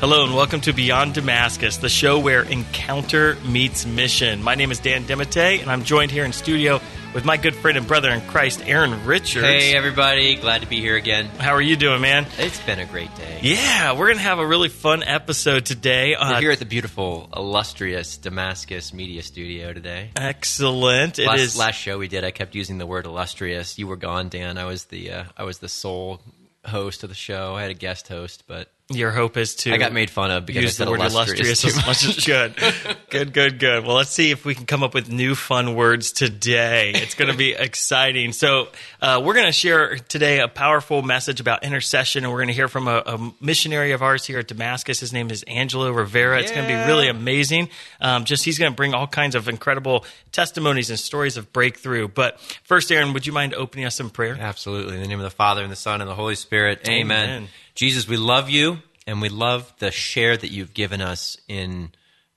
[0.00, 4.42] Hello and welcome to Beyond Damascus, the show where encounter meets mission.
[4.42, 6.80] My name is Dan DeMatte, and I'm joined here in studio
[7.12, 9.44] with my good friend and brother in Christ, Aaron Richards.
[9.44, 10.36] Hey, everybody.
[10.36, 11.26] Glad to be here again.
[11.26, 12.26] How are you doing, man?
[12.38, 13.40] It's been a great day.
[13.42, 16.16] Yeah, we're going to have a really fun episode today.
[16.18, 20.12] We're uh, here at the beautiful, illustrious Damascus Media Studio today.
[20.16, 21.18] Excellent.
[21.18, 21.58] It last, is...
[21.58, 23.78] last show we did, I kept using the word illustrious.
[23.78, 24.56] You were gone, Dan.
[24.56, 26.22] I was the uh, I was the sole
[26.64, 27.54] host of the show.
[27.54, 29.72] I had a guest host, but your hope is to.
[29.72, 32.24] I got made fun of because use I the word illustrious, illustrious as much as
[32.24, 32.54] good.
[33.10, 33.84] good, good, good.
[33.84, 36.92] Well, let's see if we can come up with new fun words today.
[36.94, 38.32] It's going to be exciting.
[38.32, 38.68] So,
[39.00, 42.54] uh, we're going to share today a powerful message about intercession, and we're going to
[42.54, 45.00] hear from a, a, missionary of ours here at Damascus.
[45.00, 46.36] His name is Angelo Rivera.
[46.36, 46.42] Yeah.
[46.42, 47.68] It's going to be really amazing.
[48.00, 52.08] Um, just he's going to bring all kinds of incredible testimonies and stories of breakthrough.
[52.08, 54.36] But first, Aaron, would you mind opening us in prayer?
[54.38, 54.96] Absolutely.
[54.96, 56.88] In the name of the Father and the Son and the Holy Spirit.
[56.88, 57.28] Amen.
[57.28, 57.48] Amen.
[57.80, 61.92] Jesus, we love you and we love the share that you've given us in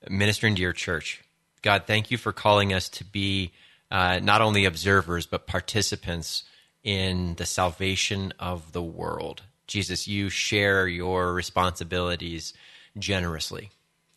[0.10, 1.22] ministering to your church.
[1.62, 3.52] God, thank you for calling us to be
[3.92, 6.46] uh, not only observers, but participants
[6.82, 9.42] in the salvation of the world.
[9.68, 12.54] Jesus, you share your responsibilities
[12.98, 13.70] generously.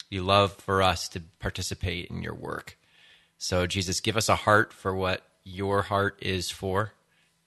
[0.08, 2.78] You love for us to participate in your work.
[3.36, 6.92] So, Jesus, give us a heart for what your heart is for.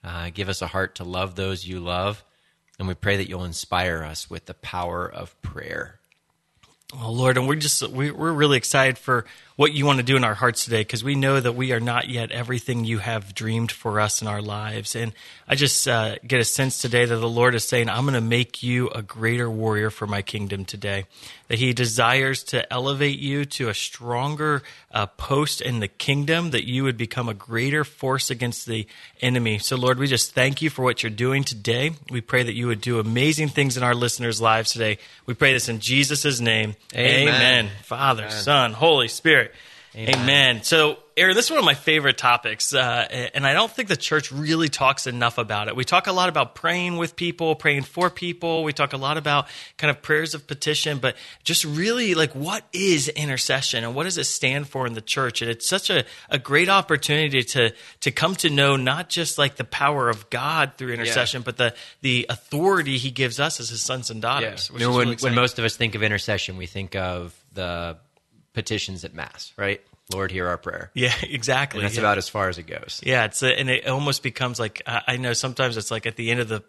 [0.04, 2.22] Uh, give us a heart to love those you love
[2.80, 6.00] and we pray that you'll inspire us with the power of prayer.
[6.98, 9.26] Oh Lord, and we're just we, we're really excited for
[9.60, 11.80] what you want to do in our hearts today because we know that we are
[11.80, 14.96] not yet everything you have dreamed for us in our lives.
[14.96, 15.12] And
[15.46, 18.22] I just uh, get a sense today that the Lord is saying, "I'm going to
[18.22, 21.04] make you a greater warrior for my kingdom today."
[21.48, 26.52] That He desires to elevate you to a stronger uh, post in the kingdom.
[26.52, 28.86] That you would become a greater force against the
[29.20, 29.58] enemy.
[29.58, 31.90] So, Lord, we just thank you for what you're doing today.
[32.08, 34.96] We pray that you would do amazing things in our listeners' lives today.
[35.26, 36.76] We pray this in Jesus' name.
[36.94, 37.28] Amen.
[37.28, 37.70] Amen.
[37.82, 38.36] Father, Amen.
[38.36, 39.49] Son, Holy Spirit.
[39.94, 40.14] Amen.
[40.14, 40.62] Amen.
[40.62, 43.96] So Aaron, this is one of my favorite topics, uh, and I don't think the
[43.96, 45.74] church really talks enough about it.
[45.74, 48.62] We talk a lot about praying with people, praying for people.
[48.62, 52.64] We talk a lot about kind of prayers of petition, but just really like what
[52.72, 55.42] is intercession and what does it stand for in the church?
[55.42, 59.56] And it's such a, a great opportunity to to come to know not just like
[59.56, 61.44] the power of God through intercession, yeah.
[61.44, 64.70] but the the authority He gives us as His sons and daughters.
[64.72, 64.78] Yeah.
[64.78, 67.98] You know, when, really when most of us think of intercession, we think of the
[68.52, 69.80] petitions at mass, right?
[70.12, 70.90] Lord, hear our prayer.
[70.94, 71.80] Yeah, exactly.
[71.80, 72.02] And that's yeah.
[72.02, 73.00] about as far as it goes.
[73.04, 76.30] Yeah, it's a, and it almost becomes like I know sometimes it's like at the
[76.30, 76.64] end of the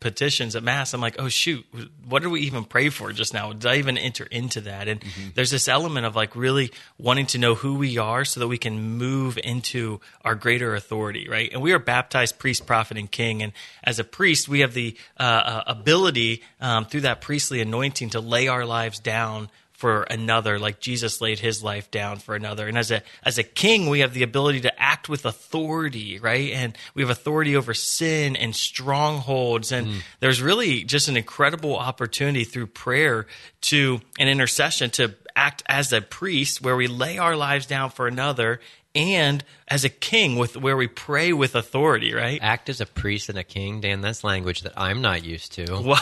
[0.00, 1.64] petitions at mass, I'm like, oh shoot,
[2.06, 3.52] what did we even pray for just now?
[3.52, 4.88] Did I even enter into that?
[4.88, 5.28] And mm-hmm.
[5.34, 8.58] there's this element of like really wanting to know who we are so that we
[8.58, 11.50] can move into our greater authority, right?
[11.52, 13.42] And we are baptized priest, prophet, and king.
[13.42, 13.52] And
[13.82, 18.20] as a priest, we have the uh, uh ability um, through that priestly anointing to
[18.20, 22.66] lay our lives down for another like Jesus laid his life down for another.
[22.66, 26.52] And as a as a king we have the ability to act with authority right?
[26.52, 29.72] And we have authority over sin and strongholds.
[29.72, 30.00] And mm.
[30.20, 33.26] there's really just an incredible opportunity through prayer
[33.62, 38.06] to an intercession to act as a priest where we lay our lives down for
[38.06, 38.60] another
[38.96, 42.38] and as a king with where we pray with authority, right?
[42.40, 44.00] Act as a priest and a king, Dan.
[44.00, 45.66] That's language that I'm not used to.
[45.86, 46.00] Well,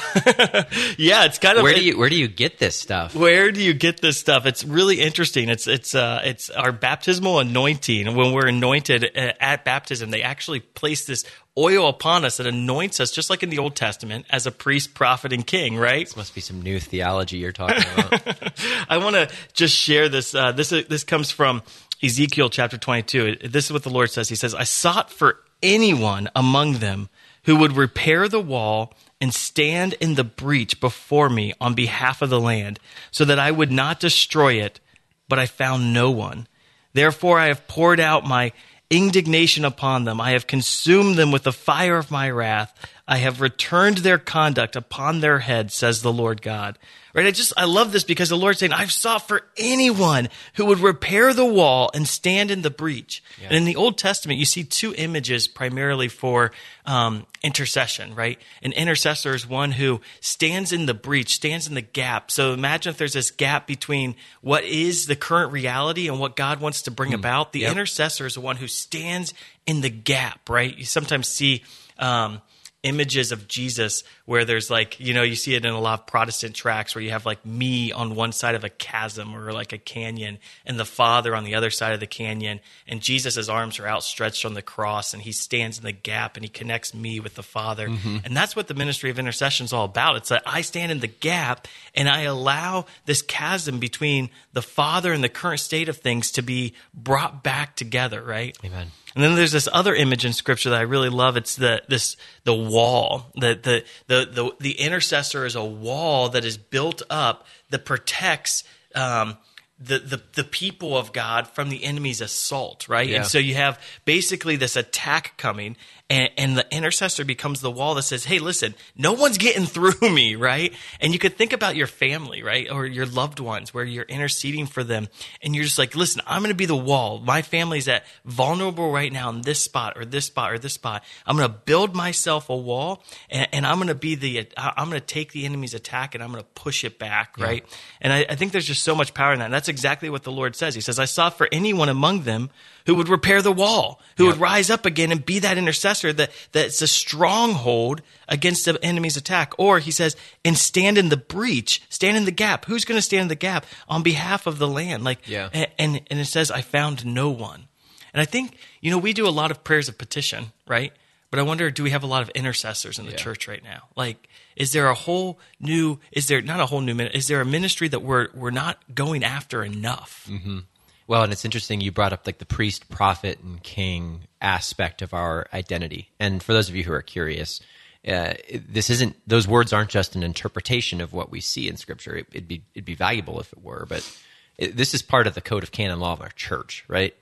[0.97, 3.15] yeah, it's kind of where do you where do you get this stuff?
[3.15, 4.47] Where do you get this stuff?
[4.47, 5.49] It's really interesting.
[5.49, 8.15] It's it's uh, it's our baptismal anointing.
[8.15, 11.25] When we're anointed uh, at baptism, they actually place this
[11.56, 14.94] oil upon us that anoints us, just like in the Old Testament, as a priest,
[14.94, 16.06] prophet, and king, right?
[16.06, 18.53] This must be some new theology you're talking about.
[18.88, 20.34] I want to just share this.
[20.34, 21.62] Uh, this this comes from
[22.04, 23.37] Ezekiel chapter 22.
[23.48, 24.28] This is what the Lord says.
[24.28, 27.09] He says, I sought for anyone among them
[27.44, 32.28] who would repair the wall and stand in the breach before me on behalf of
[32.28, 32.78] the land,
[33.10, 34.81] so that I would not destroy it,
[35.28, 36.47] but I found no one.
[36.93, 38.53] Therefore, I have poured out my
[38.91, 40.20] indignation upon them.
[40.20, 42.75] I have consumed them with the fire of my wrath.
[43.09, 46.79] I have returned their conduct upon their head, says the Lord God.
[47.14, 47.26] Right?
[47.26, 50.81] I just, I love this because the Lord's saying, I've sought for anyone who would
[50.81, 53.22] repair the wall and stand in the breach.
[53.40, 53.46] Yeah.
[53.46, 56.50] And in the Old Testament, you see two images primarily for
[56.84, 58.40] um, intercession, right?
[58.62, 62.32] An intercessor is one who stands in the breach, stands in the gap.
[62.32, 66.60] So imagine if there's this gap between what is the current reality and what God
[66.60, 67.14] wants to bring mm.
[67.14, 67.52] about.
[67.52, 67.72] The yep.
[67.72, 69.34] intercessor is the one who stands
[69.67, 70.76] in the gap, right?
[70.76, 71.62] You sometimes see,
[71.96, 72.43] um,
[72.84, 76.06] images of Jesus where there's like, you know, you see it in a lot of
[76.06, 79.72] Protestant tracts where you have like me on one side of a chasm or like
[79.72, 82.60] a canyon and the Father on the other side of the canyon.
[82.86, 86.44] And Jesus' arms are outstretched on the cross and he stands in the gap and
[86.44, 87.88] he connects me with the Father.
[87.88, 88.19] Mm-hmm.
[88.25, 90.16] And that's what the ministry of intercession is all about.
[90.16, 95.12] It's that I stand in the gap and I allow this chasm between the Father
[95.12, 98.56] and the current state of things to be brought back together, right?
[98.62, 98.90] Amen.
[99.14, 101.36] And then there's this other image in scripture that I really love.
[101.36, 103.31] It's the this the wall.
[103.35, 108.65] The the the the, the intercessor is a wall that is built up that protects
[108.94, 109.38] um,
[109.79, 113.09] the, the the people of God from the enemy's assault, right?
[113.09, 113.19] Yeah.
[113.19, 115.76] And so you have basically this attack coming,
[116.11, 119.95] and, and, the intercessor becomes the wall that says, "Hey, listen, no one's getting through
[120.03, 120.75] me," right?
[121.01, 124.67] And you could think about your family, right, or your loved ones, where you're interceding
[124.67, 125.09] for them,
[125.43, 127.21] and you're just like, "Listen, I'm going to be the wall.
[127.21, 131.03] My family's at vulnerable right now in this spot, or this spot, or this spot.
[131.27, 134.91] I'm going to build myself a wall, and, and I'm going to be the, I'm
[134.91, 137.45] going to take the enemy's attack, and I'm going to push it back, yeah.
[137.45, 137.65] right?
[138.03, 139.47] And I, I think there's just so much power in that.
[139.47, 140.75] And that's exactly what the Lord says.
[140.75, 142.51] He says, "I saw for anyone among them
[142.86, 144.34] who would repair the wall, who yep.
[144.34, 149.16] would rise up again and be that intercessor that that's a stronghold against the enemy's
[149.16, 149.54] attack.
[149.58, 152.66] Or he says, and stand in the breach, stand in the gap.
[152.66, 155.02] Who's going to stand in the gap on behalf of the land?
[155.04, 155.48] Like, yeah.
[155.78, 157.69] and, and it says, I found no one.
[158.12, 160.92] And I think, you know, we do a lot of prayers of petition, right?
[161.31, 163.16] But I wonder, do we have a lot of intercessors in the yeah.
[163.16, 163.88] church right now?
[163.96, 165.98] Like, is there a whole new?
[166.12, 166.96] Is there not a whole new?
[167.00, 170.28] Is there a ministry that we're we're not going after enough?
[170.31, 170.58] Mm-hmm.
[171.06, 175.12] Well, and it's interesting you brought up like the priest, prophet, and king aspect of
[175.12, 176.11] our identity.
[176.19, 177.61] And for those of you who are curious,
[178.06, 178.35] uh,
[178.69, 182.17] this isn't; those words aren't just an interpretation of what we see in Scripture.
[182.17, 184.19] It, would be it'd be valuable if it were, but
[184.59, 187.15] it, this is part of the code of canon law of our church, right?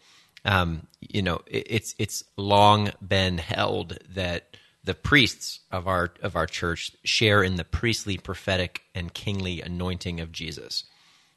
[0.45, 6.37] Um, you know, it, it's it's long been held that the priests of our of
[6.37, 10.85] our church share in the priestly, prophetic, and kingly anointing of Jesus.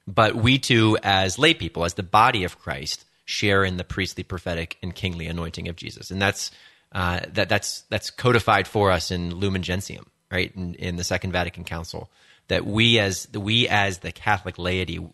[0.08, 4.24] But we too, as lay people, as the body of Christ, share in the priestly,
[4.24, 6.52] prophetic, and kingly anointing of Jesus, and that's
[6.92, 10.56] uh, that that's that's codified for us in Lumen Gentium, right?
[10.56, 12.10] In, in the Second Vatican Council,
[12.48, 15.06] that we as we as the Catholic laity,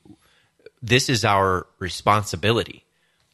[0.81, 2.83] this is our responsibility,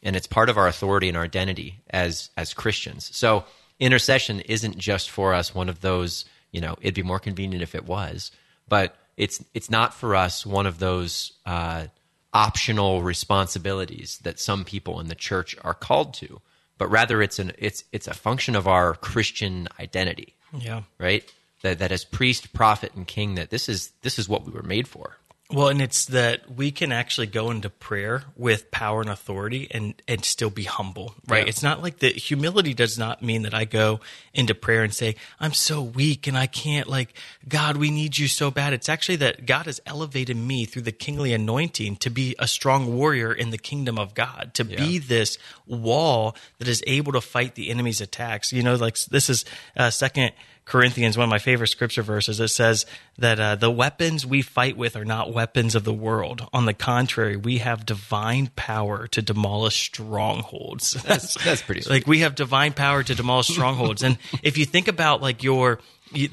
[0.04, 3.10] and it's part of our authority and our identity as as Christians.
[3.16, 3.46] So
[3.80, 6.26] intercession isn't just for us one of those.
[6.52, 8.32] You know, it'd be more convenient if it was,
[8.70, 11.88] but it's it's not for us one of those uh,
[12.34, 16.40] optional responsibilities that some people in the church are called to,
[16.78, 20.36] but rather it's an it's it's a function of our Christian identity.
[20.58, 20.84] Yeah.
[21.00, 21.24] Right.
[21.64, 24.64] That that as priest, prophet, and king, that this is this is what we were
[24.64, 25.18] made for.
[25.50, 29.94] Well, and it's that we can actually go into prayer with power and authority and,
[30.06, 31.44] and still be humble, right?
[31.44, 31.50] Yeah.
[31.50, 34.02] It's not like the humility does not mean that I go
[34.34, 37.14] into prayer and say, I'm so weak and I can't like,
[37.48, 38.74] God, we need you so bad.
[38.74, 42.94] It's actually that God has elevated me through the kingly anointing to be a strong
[42.94, 44.76] warrior in the kingdom of God, to yeah.
[44.76, 48.52] be this wall that is able to fight the enemy's attacks.
[48.52, 49.46] You know, like this is
[49.78, 50.34] uh, second
[50.68, 52.86] Corinthians, one of my favorite scripture verses, it says
[53.18, 56.46] that uh, the weapons we fight with are not weapons of the world.
[56.52, 60.92] On the contrary, we have divine power to demolish strongholds.
[60.92, 61.94] That's, that's pretty sweet.
[61.94, 64.04] like we have divine power to demolish strongholds.
[64.04, 65.80] and if you think about like your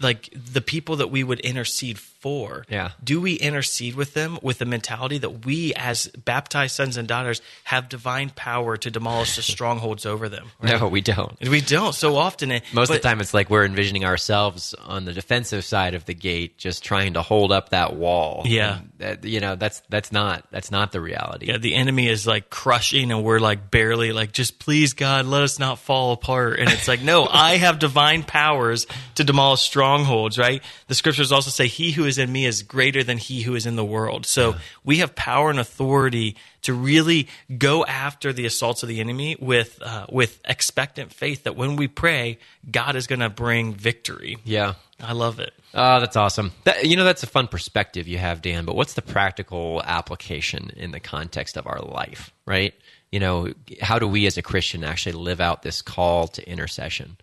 [0.01, 2.65] like the people that we would intercede for.
[2.71, 2.93] Yeah.
[3.03, 7.43] Do we intercede with them with the mentality that we, as baptized sons and daughters,
[7.65, 10.51] have divine power to demolish the strongholds over them?
[10.59, 10.81] Right?
[10.81, 11.39] No, we don't.
[11.41, 11.95] We don't.
[11.95, 15.13] So often, eh, most but, of the time, it's like we're envisioning ourselves on the
[15.13, 18.43] defensive side of the gate, just trying to hold up that wall.
[18.47, 18.79] Yeah.
[18.99, 21.49] That, you know, that's that's not that's not the reality.
[21.49, 21.59] Yeah.
[21.59, 25.59] The enemy is like crushing, and we're like barely like, just please, God, let us
[25.59, 26.59] not fall apart.
[26.59, 30.39] And it's like, no, I have divine powers to demolish strongholds.
[30.39, 30.63] Right.
[30.89, 33.67] The scriptures also say, "He who is in me is greater than he who is
[33.67, 34.27] in the world.
[34.27, 34.59] So yeah.
[34.85, 37.29] we have power and authority to really
[37.59, 41.89] go after the assaults of the enemy with uh, with expectant faith that when we
[41.89, 42.39] pray,
[42.71, 44.39] God is going to bring victory.
[44.45, 45.53] Yeah, I love it.
[45.75, 46.53] Oh, that's awesome.
[46.65, 48.65] That, you know, that's a fun perspective you have, Dan.
[48.65, 52.75] But what's the practical application in the context of our life, right?
[53.11, 57.17] You know, how do we as a Christian actually live out this call to intercession?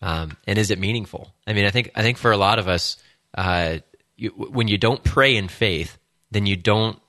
[0.00, 1.34] Um, and is it meaningful?
[1.46, 2.96] I mean, I think I think for a lot of us,
[3.36, 3.78] uh,
[4.16, 5.98] you, when you don't pray in faith,
[6.30, 7.00] then you don't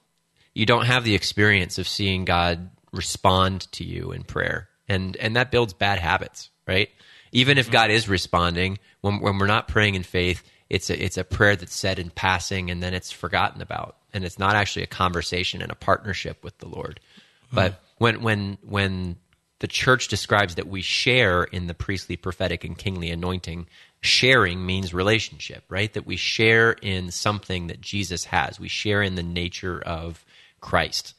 [0.54, 5.36] you don't have the experience of seeing God respond to you in prayer, and and
[5.36, 6.90] that builds bad habits, right?
[7.32, 11.18] Even if God is responding, when when we're not praying in faith, it's a it's
[11.18, 14.84] a prayer that's said in passing, and then it's forgotten about, and it's not actually
[14.84, 17.00] a conversation and a partnership with the Lord.
[17.46, 17.56] Mm-hmm.
[17.56, 19.18] But when when when
[19.60, 23.68] the church describes that we share in the priestly, prophetic, and kingly anointing,
[24.02, 25.92] sharing means relationship, right?
[25.94, 28.60] That we share in something that Jesus has.
[28.60, 30.26] We share in the nature of
[30.62, 31.14] Christ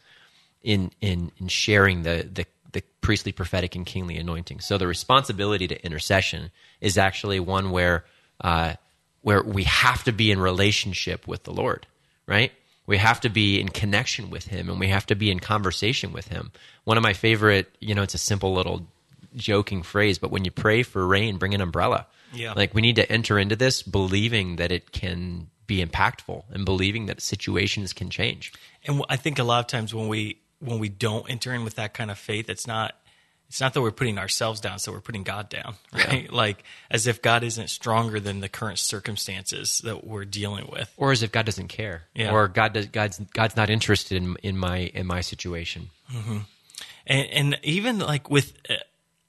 [0.62, 4.60] in in in sharing the the the priestly, prophetic, and kingly anointing.
[4.60, 8.04] So the responsibility to intercession is actually one where
[8.40, 8.74] uh,
[9.22, 11.86] where we have to be in relationship with the Lord,
[12.26, 12.52] right?
[12.90, 16.12] We have to be in connection with Him, and we have to be in conversation
[16.12, 16.50] with Him.
[16.82, 18.88] One of my favorite, you know, it's a simple little
[19.36, 22.08] joking phrase, but when you pray for rain, bring an umbrella.
[22.34, 22.52] Yeah.
[22.52, 27.06] Like we need to enter into this believing that it can be impactful and believing
[27.06, 28.52] that situations can change.
[28.84, 31.76] And I think a lot of times when we when we don't enter in with
[31.76, 32.96] that kind of faith, it's not
[33.50, 36.24] it's not that we're putting ourselves down, so we're putting God down, right?
[36.24, 36.28] Yeah.
[36.30, 41.10] Like as if God isn't stronger than the current circumstances that we're dealing with, or
[41.10, 42.30] as if God doesn't care, yeah.
[42.30, 45.90] or God does, God's God's not interested in in my in my situation.
[46.12, 46.38] Mm-hmm.
[47.08, 48.52] And, and even like with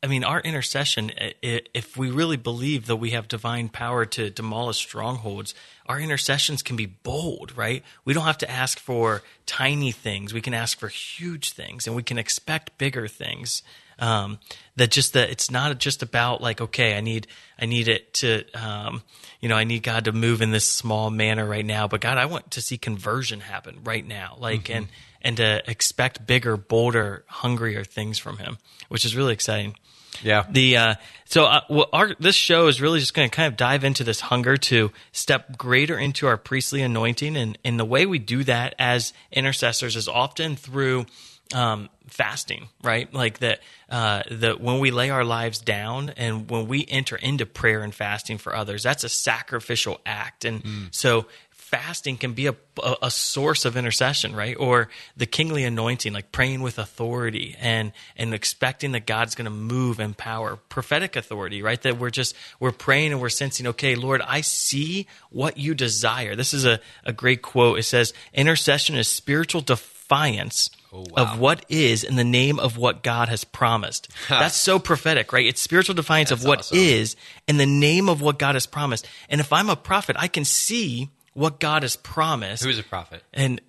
[0.03, 1.11] I mean, our intercession,
[1.41, 5.53] if we really believe that we have divine power to demolish strongholds,
[5.85, 7.83] our intercessions can be bold, right?
[8.03, 10.33] We don't have to ask for tiny things.
[10.33, 13.61] We can ask for huge things and we can expect bigger things.
[14.01, 14.39] Um,
[14.77, 17.27] that just that it's not just about like, okay, I need,
[17.59, 19.03] I need it to, um,
[19.39, 22.17] you know, I need God to move in this small manner right now, but God,
[22.17, 24.37] I want to see conversion happen right now.
[24.39, 24.77] Like, mm-hmm.
[24.77, 24.87] and,
[25.21, 28.57] and to expect bigger, bolder, hungrier things from him,
[28.89, 29.75] which is really exciting.
[30.23, 30.45] Yeah.
[30.49, 33.57] The uh, so uh, well, our this show is really just going to kind of
[33.57, 38.05] dive into this hunger to step greater into our priestly anointing, and and the way
[38.05, 41.05] we do that as intercessors is often through
[41.53, 43.11] um, fasting, right?
[43.13, 47.45] Like that, uh, that when we lay our lives down and when we enter into
[47.45, 50.45] prayer and fasting for others, that's a sacrificial act.
[50.45, 50.87] And mm.
[50.93, 51.25] so
[51.71, 52.55] fasting can be a,
[53.01, 54.57] a, source of intercession, right?
[54.59, 59.51] Or the kingly anointing, like praying with authority and and expecting that God's going to
[59.51, 60.57] move in power.
[60.57, 61.81] Prophetic authority, right?
[61.81, 66.35] That we're just we're praying and we're sensing, okay, Lord, I see what you desire.
[66.35, 67.79] This is a, a great quote.
[67.79, 70.69] It says, intercession is spiritual defiance.
[70.93, 71.23] Oh, wow.
[71.23, 74.09] Of what is in the name of what God has promised.
[74.29, 75.45] That's so prophetic, right?
[75.45, 76.77] It's spiritual defiance That's of what awesome.
[76.77, 77.15] is
[77.47, 79.07] in the name of what God has promised.
[79.29, 82.63] And if I'm a prophet, I can see what God has promised.
[82.63, 83.23] Who's a prophet?
[83.33, 83.61] And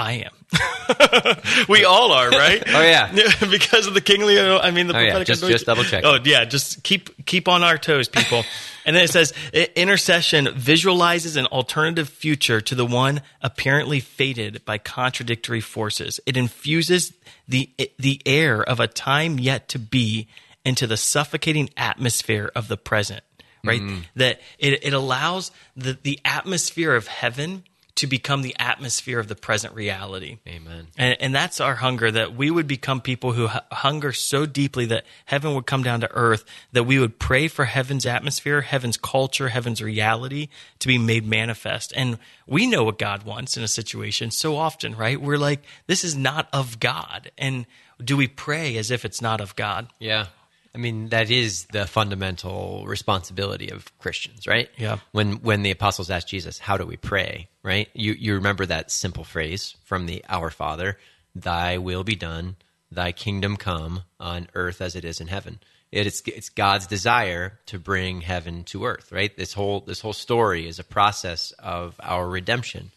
[0.00, 1.66] I am.
[1.68, 2.62] we all are, right?
[2.68, 3.12] oh yeah,
[3.50, 4.40] because of the kingly.
[4.40, 5.22] I mean, the oh, yeah.
[5.24, 6.04] just, just double check.
[6.04, 8.44] Oh yeah, just keep keep on our toes, people.
[8.86, 9.34] and then it says
[9.76, 16.18] intercession visualizes an alternative future to the one apparently fated by contradictory forces.
[16.24, 17.12] It infuses
[17.46, 20.28] the the air of a time yet to be
[20.64, 23.22] into the suffocating atmosphere of the present
[23.62, 23.82] right?
[23.82, 24.04] Mm.
[24.16, 27.64] That it, it allows the, the atmosphere of heaven
[28.00, 30.38] to become the atmosphere of the present reality.
[30.48, 30.86] Amen.
[30.96, 35.04] And, and that's our hunger that we would become people who hunger so deeply that
[35.26, 36.42] heaven would come down to earth,
[36.72, 41.92] that we would pray for heaven's atmosphere, heaven's culture, heaven's reality to be made manifest.
[41.94, 45.20] And we know what God wants in a situation so often, right?
[45.20, 47.30] We're like, this is not of God.
[47.36, 47.66] And
[48.02, 49.88] do we pray as if it's not of God?
[49.98, 50.28] Yeah.
[50.74, 54.70] I mean, that is the fundamental responsibility of Christians, right?
[54.76, 54.98] Yeah.
[55.12, 57.88] When when the apostles asked Jesus, "How do we pray?" Right?
[57.92, 60.98] You you remember that simple phrase from the Our Father,
[61.34, 62.56] "Thy will be done,
[62.92, 65.60] Thy kingdom come on earth as it is in heaven."
[65.90, 69.36] It is it's God's desire to bring heaven to earth, right?
[69.36, 72.92] This whole this whole story is a process of our redemption,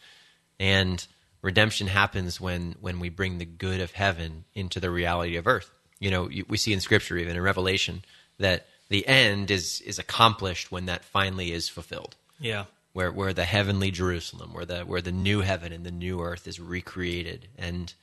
[0.60, 1.06] and
[1.42, 5.72] redemption happens when when we bring the good of heaven into the reality of earth
[6.04, 8.04] you know we see in scripture even in revelation
[8.38, 12.16] that the end is is accomplished when that finally is fulfilled.
[12.40, 12.66] Yeah.
[12.92, 16.46] Where where the heavenly jerusalem where the where the new heaven and the new earth
[16.46, 17.48] is recreated.
[17.58, 17.94] And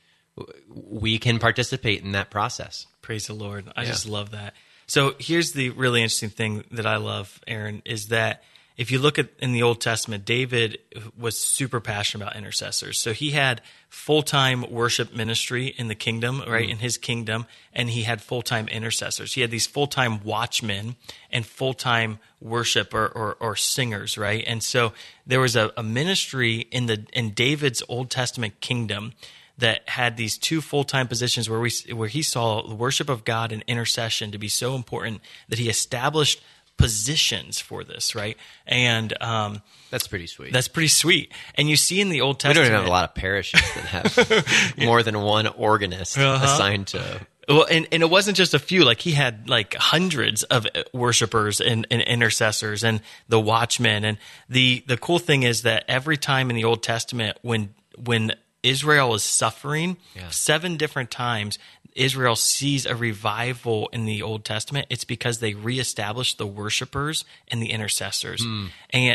[0.67, 2.87] we can participate in that process.
[3.03, 3.71] Praise the lord.
[3.75, 3.89] I yeah.
[3.89, 4.55] just love that.
[4.87, 8.43] So here's the really interesting thing that i love aaron is that
[8.77, 10.79] if you look at in the Old Testament, David
[11.17, 12.99] was super passionate about intercessors.
[12.99, 16.71] So he had full time worship ministry in the kingdom, right, mm.
[16.71, 19.33] in his kingdom, and he had full time intercessors.
[19.33, 20.95] He had these full time watchmen
[21.29, 24.43] and full time worship or, or, or, singers, right?
[24.47, 24.93] And so
[25.27, 29.13] there was a, a ministry in the in David's Old Testament kingdom
[29.57, 33.23] that had these two full time positions where we where he saw the worship of
[33.23, 36.41] God and intercession to be so important that he established
[36.81, 38.37] positions for this, right?
[38.65, 40.53] And um, that's pretty sweet.
[40.53, 41.31] That's pretty sweet.
[41.55, 43.85] And you see in the Old Testament, we don't have a lot of parishes that
[43.85, 44.85] have yeah.
[44.85, 46.45] more than one organist uh-huh.
[46.45, 47.27] assigned to.
[47.47, 48.85] Well, and, and it wasn't just a few.
[48.85, 54.05] Like he had like hundreds of worshipers and, and intercessors and the watchmen.
[54.05, 58.33] And the the cool thing is that every time in the Old Testament, when when
[58.63, 60.29] Israel is suffering, Yeah.
[60.29, 61.57] seven different times
[61.93, 67.61] Israel sees a revival in the Old Testament, it's because they reestablished the worshipers and
[67.61, 68.41] the intercessors.
[68.41, 68.69] And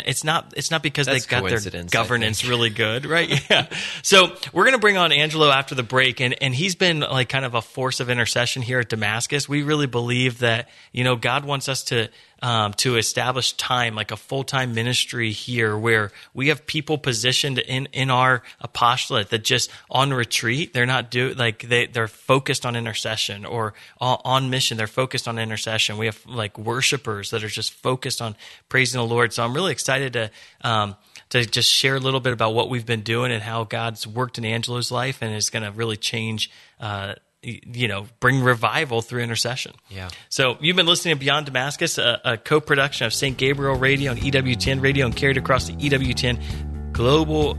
[0.07, 1.07] it's not it's not because.
[1.07, 3.31] That's they got their governance really good, right?
[3.49, 3.69] Yeah.
[4.03, 7.47] So we're gonna bring on Angelo after the break, and and he's been like kind
[7.47, 9.49] of a force of intercession here at Damascus.
[9.49, 12.11] We really believe that you know God wants us to
[12.43, 17.59] um, to establish time, like a full time ministry here, where we have people positioned
[17.59, 22.67] in in our apostolate that just on retreat, they're not do like they they're focused
[22.67, 25.97] on intercession or on, on mission, they're focused on intercession.
[25.97, 28.37] We have like worshipers that are just focused on
[28.69, 29.33] praising the Lord.
[29.33, 30.31] So I'm really excited to.
[30.63, 30.97] Um,
[31.31, 34.39] to just share a little bit about what we've been doing and how God's worked
[34.39, 37.15] in Angelo's life and is going to really change, uh,
[37.47, 39.73] you know, bring revival through intercession.
[39.89, 40.09] Yeah.
[40.29, 43.37] So you've been listening to Beyond Damascus, a, a co-production of St.
[43.37, 47.57] Gabriel Radio and EWTN Radio, and carried across the E EWTN Global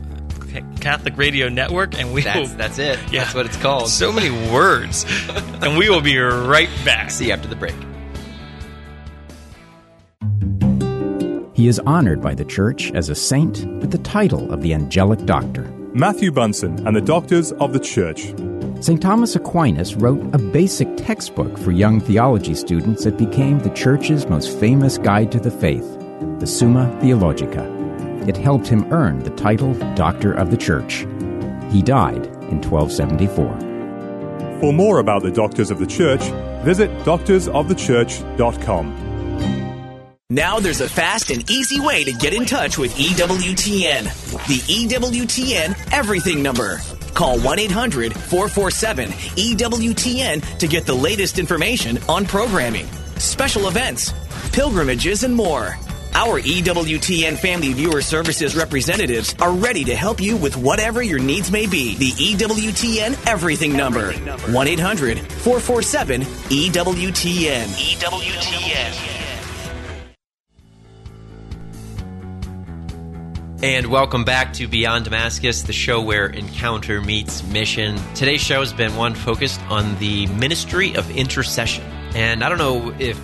[0.80, 1.98] Catholic Radio Network.
[1.98, 2.98] And we That's will, that's it.
[3.10, 3.24] Yeah.
[3.24, 3.88] That's what it's called.
[3.88, 5.04] so many words,
[5.62, 7.10] and we will be right back.
[7.10, 7.74] See you after the break.
[11.54, 15.24] He is honored by the Church as a saint with the title of the Angelic
[15.26, 15.64] Doctor.
[15.92, 18.32] Matthew Bunson and the Doctors of the Church.
[18.80, 19.02] St.
[19.02, 24.56] Thomas Aquinas wrote a basic textbook for young theology students that became the Church's most
[24.56, 25.98] famous guide to the faith,
[26.38, 27.64] the Summa Theologica.
[28.28, 31.04] It helped him earn the title Doctor of the Church.
[31.72, 34.60] He died in 1274.
[34.60, 36.22] For more about the Doctors of the Church,
[36.62, 39.06] visit doctorsofthechurch.com.
[40.30, 44.04] Now there's a fast and easy way to get in touch with EWTN.
[44.46, 46.78] The EWTN Everything Number.
[47.18, 54.12] Call 1 800 447 EWTN to get the latest information on programming, special events,
[54.52, 55.76] pilgrimages, and more.
[56.14, 61.50] Our EWTN Family Viewer Services representatives are ready to help you with whatever your needs
[61.50, 61.96] may be.
[61.96, 64.12] The EWTN Everything Number.
[64.12, 67.64] 1 800 447 EWTN.
[67.64, 69.17] EWTN.
[73.60, 77.98] And welcome back to Beyond Damascus, the show where encounter meets mission.
[78.14, 81.82] Today's show has been one focused on the ministry of intercession.
[82.14, 83.20] And I don't know if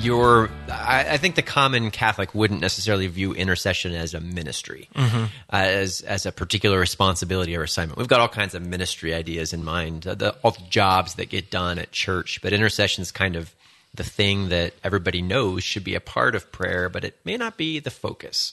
[0.00, 5.20] you're, I, I think the common Catholic wouldn't necessarily view intercession as a ministry, uh,
[5.52, 7.96] as, as a particular responsibility or assignment.
[7.96, 11.28] We've got all kinds of ministry ideas in mind, uh, the, all the jobs that
[11.28, 13.54] get done at church, but intercession is kind of
[13.94, 17.56] the thing that everybody knows should be a part of prayer, but it may not
[17.56, 18.52] be the focus.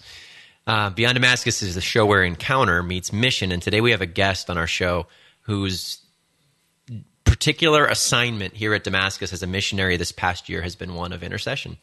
[0.65, 4.05] Uh, Beyond Damascus is the show where encounter meets mission, and today we have a
[4.05, 5.07] guest on our show
[5.41, 5.99] whose
[7.25, 11.23] particular assignment here at Damascus as a missionary this past year has been one of
[11.23, 11.77] intercession.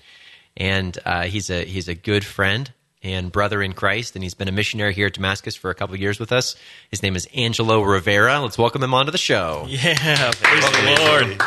[0.56, 4.48] And uh, he's a he's a good friend and brother in Christ, and he's been
[4.48, 6.56] a missionary here at Damascus for a couple of years with us.
[6.90, 8.40] His name is Angelo Rivera.
[8.40, 9.66] Let's welcome him onto the show.
[9.68, 11.42] Yeah, praise the Lord.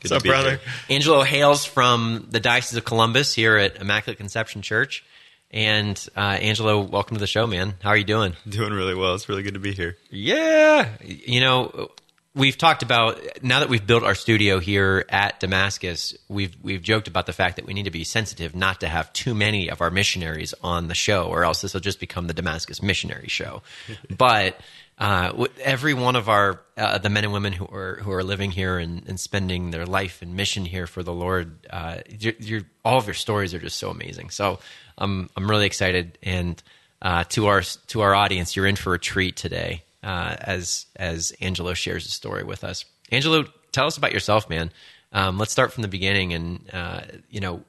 [0.00, 0.50] What's up, brother?
[0.50, 0.60] here.
[0.90, 5.04] Angelo hails from the Diocese of Columbus here at Immaculate Conception Church.
[5.50, 7.74] And uh, Angelo, welcome to the show, man.
[7.82, 8.34] How are you doing?
[8.48, 9.14] Doing really well.
[9.14, 9.96] It's really good to be here.
[10.10, 10.88] Yeah.
[11.02, 11.90] You know,
[12.34, 17.08] we've talked about now that we've built our studio here at Damascus, we've we've joked
[17.08, 19.80] about the fact that we need to be sensitive not to have too many of
[19.80, 23.62] our missionaries on the show, or else this will just become the Damascus missionary show.
[24.16, 24.60] but
[24.98, 28.50] uh, every one of our uh, the men and women who are who are living
[28.50, 32.62] here and, and spending their life and mission here for the Lord, uh, you're, you're,
[32.84, 34.30] all of your stories are just so amazing.
[34.30, 34.58] So
[34.96, 36.62] I'm I'm really excited and
[37.00, 41.32] uh, to our to our audience, you're in for a treat today uh, as as
[41.40, 42.84] Angelo shares his story with us.
[43.10, 44.70] Angelo, tell us about yourself, man.
[45.12, 47.62] Um, let's start from the beginning, and uh, you know,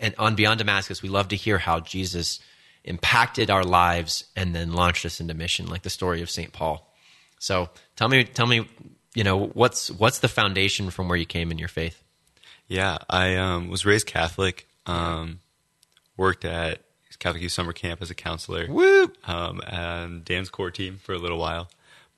[0.00, 2.40] and on Beyond Damascus, we love to hear how Jesus
[2.84, 6.92] impacted our lives and then launched us into mission, like the story of Saint Paul.
[7.38, 8.68] So tell me, tell me,
[9.14, 12.02] you know, what's what's the foundation from where you came in your faith?
[12.68, 14.66] Yeah, I um, was raised Catholic.
[14.86, 15.40] Um,
[16.16, 16.80] worked at
[17.18, 18.66] Catholic Youth Summer Camp as a counselor.
[18.68, 19.12] Woo!
[19.24, 21.68] Um, and Dan's core team for a little while,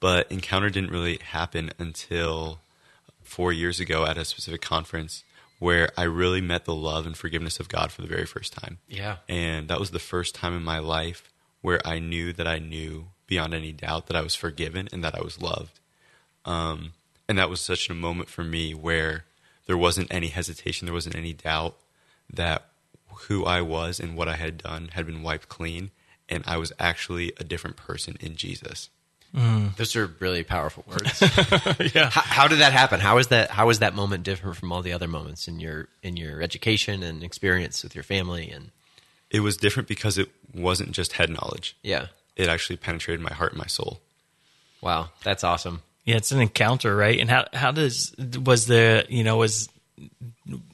[0.01, 2.61] but encounter didn't really happen until
[3.23, 5.25] four years ago at a specific conference
[5.65, 8.81] where I really met the love and forgiveness of God for the very first time.
[8.87, 9.17] Yeah.
[9.31, 13.07] And that was the first time in my life where I knew that I knew
[13.27, 15.81] beyond any doubt that I was forgiven and that I was loved.
[16.45, 16.93] Um,
[17.27, 19.25] and that was such a moment for me where
[19.65, 21.77] there wasn't any hesitation, there wasn't any doubt
[22.31, 22.67] that
[23.29, 25.93] who I was and what I had done had been wiped clean,
[26.29, 28.91] and I was actually a different person in Jesus.
[29.77, 31.21] Those are really powerful words.
[31.95, 32.09] Yeah.
[32.11, 33.01] how, how did that happen?
[33.01, 33.51] How is that?
[33.51, 37.03] How is that moment different from all the other moments in your in your education
[37.03, 38.49] and experience with your family?
[38.51, 38.71] And
[39.31, 43.53] It was different because it wasn't just head knowledge, yeah, it actually penetrated my heart
[43.53, 44.01] and my soul.
[44.81, 45.83] Wow, that's awesome.
[46.05, 47.19] Yeah, it's an encounter, right?
[47.19, 49.69] And how how does was the you know was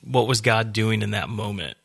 [0.04, 1.76] what was God doing in that moment?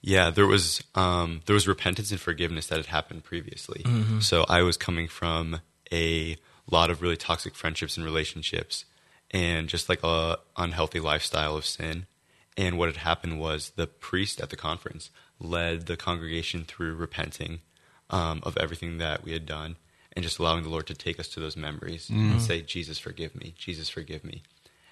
[0.00, 3.82] Yeah, there was um, there was repentance and forgiveness that had happened previously.
[3.84, 4.20] Mm-hmm.
[4.20, 5.60] So I was coming from
[5.92, 6.36] a
[6.70, 8.84] lot of really toxic friendships and relationships,
[9.30, 12.06] and just like a unhealthy lifestyle of sin.
[12.56, 17.60] And what had happened was the priest at the conference led the congregation through repenting
[18.10, 19.76] um, of everything that we had done,
[20.14, 22.32] and just allowing the Lord to take us to those memories mm-hmm.
[22.32, 23.54] and say, "Jesus, forgive me.
[23.56, 24.42] Jesus, forgive me."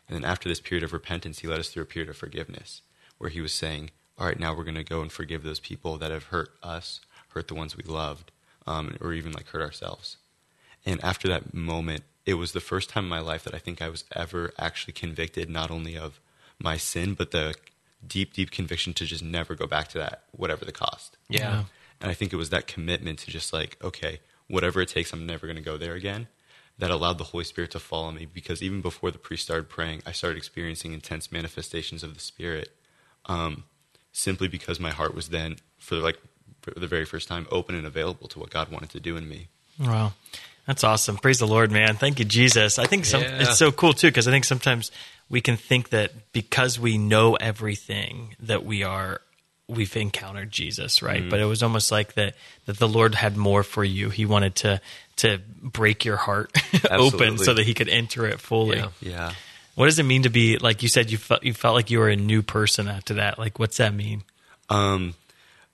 [0.08, 2.82] And then after this period of repentance, He led us through a period of forgiveness,
[3.18, 5.98] where He was saying, all right, now we're going to go and forgive those people
[5.98, 8.32] that have hurt us, hurt the ones we loved,
[8.66, 10.16] um, or even like hurt ourselves.
[10.86, 13.82] And after that moment, it was the first time in my life that I think
[13.82, 16.20] I was ever actually convicted, not only of
[16.58, 17.54] my sin, but the
[18.06, 21.16] deep, deep conviction to just never go back to that, whatever the cost.
[21.28, 21.64] Yeah.
[22.00, 25.26] And I think it was that commitment to just like, okay, whatever it takes, I'm
[25.26, 26.28] never going to go there again.
[26.78, 29.68] That allowed the Holy Spirit to fall on me because even before the priest started
[29.68, 32.76] praying, I started experiencing intense manifestations of the Spirit.
[33.24, 33.64] Um,
[34.12, 36.18] simply because my heart was then, for like
[36.60, 39.28] for the very first time, open and available to what God wanted to do in
[39.28, 39.48] me.
[39.78, 40.12] Wow.
[40.66, 41.16] That's awesome.
[41.16, 41.96] Praise the Lord, man.
[41.96, 42.78] Thank you, Jesus.
[42.78, 43.42] I think some, yeah.
[43.42, 44.90] it's so cool too because I think sometimes
[45.28, 49.20] we can think that because we know everything that we are
[49.68, 51.20] we've encountered Jesus, right?
[51.20, 51.30] Mm-hmm.
[51.30, 52.34] But it was almost like that
[52.66, 54.10] that the Lord had more for you.
[54.10, 54.80] He wanted to
[55.16, 56.52] to break your heart
[56.90, 58.78] open so that he could enter it fully.
[58.78, 58.88] Yeah.
[59.00, 59.32] yeah.
[59.74, 61.98] What does it mean to be like you said you felt you felt like you
[61.98, 63.38] were a new person after that?
[63.38, 64.22] Like what's that mean?
[64.68, 65.14] Um,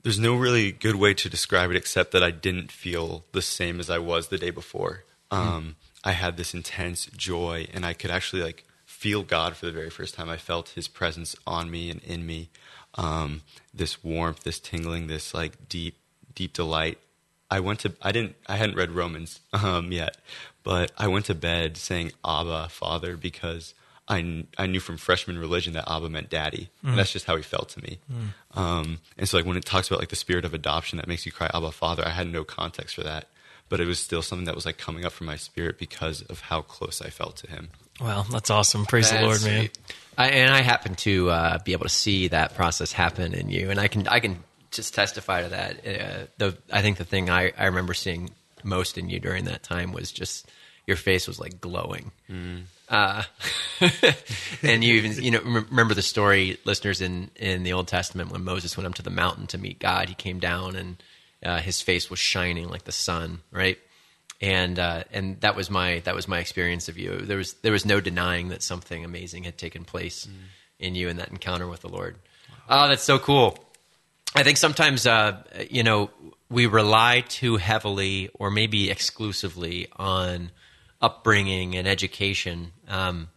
[0.02, 3.78] there's no really good way to describe it except that I didn't feel the same
[3.80, 5.04] as I was the day before.
[5.30, 5.38] Hmm.
[5.38, 5.74] Um, mm.
[6.04, 9.90] I had this intense joy, and I could actually like feel God for the very
[9.90, 10.28] first time.
[10.28, 12.50] I felt His presence on me and in me.
[12.94, 15.96] Um, this warmth, this tingling, this like deep,
[16.34, 16.98] deep delight.
[17.50, 20.16] I went to I didn't I hadn't read Romans um, yet,
[20.62, 23.74] but I went to bed saying Abba, Father, because
[24.12, 26.70] I, I knew from freshman religion that Abba meant daddy.
[26.84, 26.90] Mm.
[26.90, 27.98] And that's just how he felt to me.
[28.12, 28.58] Mm.
[28.58, 31.26] Um, and so like when it talks about like the spirit of adoption that makes
[31.26, 33.28] you cry Abba Father, I had no context for that.
[33.68, 36.40] But it was still something that was like coming up from my spirit because of
[36.40, 37.70] how close I felt to him.
[38.00, 38.84] Well, that's awesome.
[38.84, 39.70] Praise that's the Lord, man.
[40.18, 43.70] I, and I happen to uh, be able to see that process happen in you,
[43.70, 45.86] and I can I can just testify to that.
[45.86, 48.30] Uh, the I think the thing I, I remember seeing
[48.62, 50.50] most in you during that time was just
[50.86, 52.12] your face was like glowing.
[52.30, 52.64] Mm.
[52.92, 53.22] Uh,
[54.62, 58.44] and you even you know remember the story, listeners in in the Old Testament when
[58.44, 60.10] Moses went up to the mountain to meet God.
[60.10, 61.02] He came down and
[61.42, 63.78] uh, his face was shining like the sun, right?
[64.42, 67.16] And uh, and that was my that was my experience of you.
[67.16, 70.34] There was there was no denying that something amazing had taken place mm.
[70.78, 72.16] in you in that encounter with the Lord.
[72.68, 72.84] Wow.
[72.84, 73.58] Oh, that's so cool.
[74.34, 76.10] I think sometimes uh, you know
[76.50, 80.50] we rely too heavily or maybe exclusively on
[81.02, 82.72] upbringing and education.
[82.88, 83.28] Um,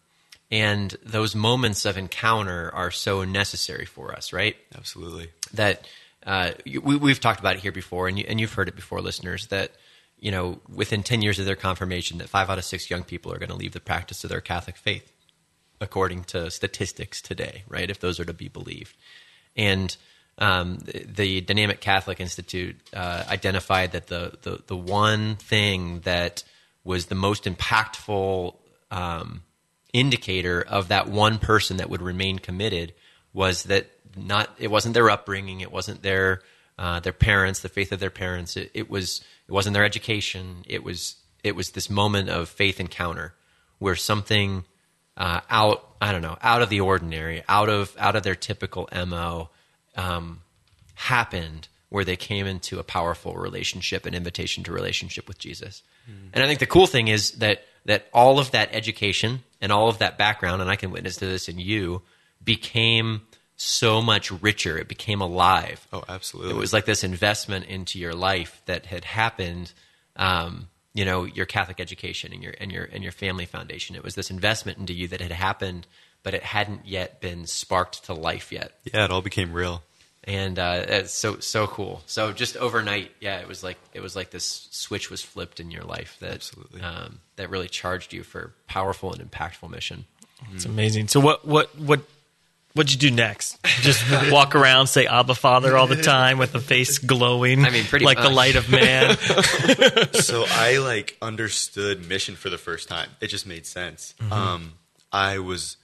[0.51, 4.56] and those moments of encounter are so necessary for us, right?
[4.78, 5.32] Absolutely.
[5.54, 5.88] That
[6.25, 6.51] uh,
[6.82, 9.47] we, have talked about it here before, and, you, and you've heard it before, listeners.
[9.47, 9.71] That
[10.17, 13.34] you know, within ten years of their confirmation, that five out of six young people
[13.34, 15.12] are going to leave the practice of their Catholic faith,
[15.82, 17.89] according to statistics today, right?
[17.89, 18.95] If those are to be believed,
[19.56, 19.95] and
[20.38, 26.43] um, the, the, Dynamic Catholic Institute uh, identified that the, the the one thing that
[26.85, 28.55] was the most impactful
[28.91, 29.43] um,
[29.91, 32.93] indicator of that one person that would remain committed
[33.33, 36.41] was that not it wasn't their upbringing, it wasn't their
[36.77, 38.57] uh, their parents, the faith of their parents.
[38.57, 40.63] It, it, was it wasn't their education.
[40.67, 43.33] It was it was this moment of faith encounter
[43.79, 44.65] where something
[45.17, 48.87] uh, out I don't know out of the ordinary, out of out of their typical
[48.93, 49.49] mo
[49.95, 50.41] um,
[50.93, 55.81] happened where they came into a powerful relationship, an invitation to relationship with Jesus.
[56.12, 56.31] Mm.
[56.34, 59.88] And I think the cool thing is that that all of that education and all
[59.88, 62.01] of that background, and I can witness to this in you,
[62.43, 63.21] became
[63.55, 64.77] so much richer.
[64.77, 65.88] It became alive.
[65.93, 66.51] Oh, absolutely.
[66.51, 69.71] It was like this investment into your life that had happened.
[70.17, 73.95] Um, you know, your Catholic education and your and your and your family foundation.
[73.95, 75.88] It was this investment into you that had happened,
[76.23, 78.73] but it hadn't yet been sparked to life yet.
[78.84, 79.81] Yeah, it all became real
[80.25, 82.01] and uh, it's so so cool.
[82.07, 85.71] So just overnight, yeah, it was like it was like this switch was flipped in
[85.71, 86.81] your life that Absolutely.
[86.81, 90.05] Um, that really charged you for powerful and impactful mission.
[90.53, 91.07] It's amazing.
[91.07, 92.01] So what what what
[92.73, 93.57] what'd you do next?
[93.81, 97.65] Just walk around, say Abba Father all the time with a face glowing.
[97.65, 98.27] I mean, pretty like much.
[98.27, 99.17] the light of man.
[100.13, 103.09] so I like understood mission for the first time.
[103.21, 104.13] It just made sense.
[104.19, 104.33] Mm-hmm.
[104.33, 104.73] Um,
[105.11, 105.77] I was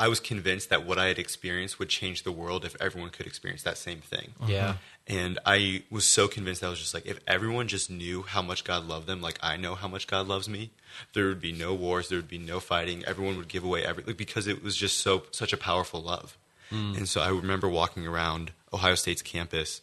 [0.00, 3.26] I was convinced that what I had experienced would change the world if everyone could
[3.26, 4.32] experience that same thing.
[4.46, 4.74] Yeah.
[5.08, 8.40] And I was so convinced that I was just like, if everyone just knew how
[8.40, 10.70] much God loved them, like I know how much God loves me,
[11.14, 13.04] there would be no wars, there would be no fighting.
[13.06, 16.36] Everyone would give away everything because it was just so such a powerful love.
[16.70, 16.98] Mm.
[16.98, 19.80] And so I remember walking around Ohio State's campus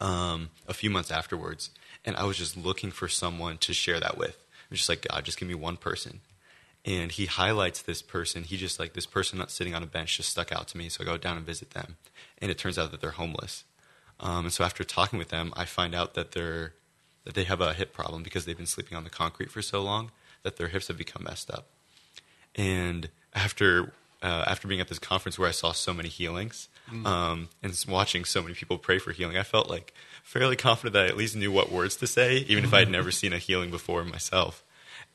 [0.00, 1.70] um, a few months afterwards,
[2.04, 4.36] and I was just looking for someone to share that with.
[4.36, 6.20] I was just like, God, just give me one person
[6.86, 8.44] and he highlights this person.
[8.44, 10.88] He just like this person not sitting on a bench just stuck out to me,
[10.88, 11.96] so I go down and visit them,
[12.38, 13.64] and it turns out that they're homeless.
[14.20, 16.72] Um, and so after talking with them, I find out that they're
[17.24, 19.82] that they have a hip problem because they've been sleeping on the concrete for so
[19.82, 20.12] long
[20.44, 21.66] that their hips have become messed up.
[22.54, 27.04] And after uh, after being at this conference where I saw so many healings mm.
[27.04, 31.04] um, and watching so many people pray for healing, I felt like fairly confident that
[31.04, 33.38] I at least knew what words to say, even if I had never seen a
[33.38, 34.62] healing before myself.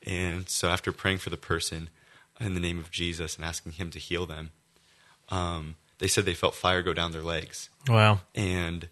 [0.06, 1.88] And so after praying for the person
[2.40, 4.50] in the name of Jesus and asking him to heal them,
[5.28, 7.68] um, they said they felt fire go down their legs.
[7.88, 8.20] Wow.
[8.34, 8.88] And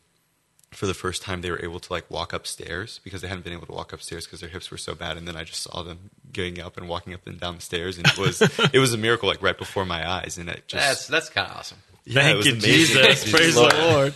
[0.70, 3.52] for the first time, they were able to like walk upstairs because they hadn't been
[3.52, 5.16] able to walk upstairs because their hips were so bad.
[5.16, 7.98] And then I just saw them getting up and walking up and down the stairs,
[7.98, 8.40] and it was
[8.72, 10.38] it was a miracle like right before my eyes.
[10.38, 11.78] And it just that's that's kind of awesome.
[12.10, 13.30] Yeah, Thank you, Jesus.
[13.30, 14.14] Praise the Lord.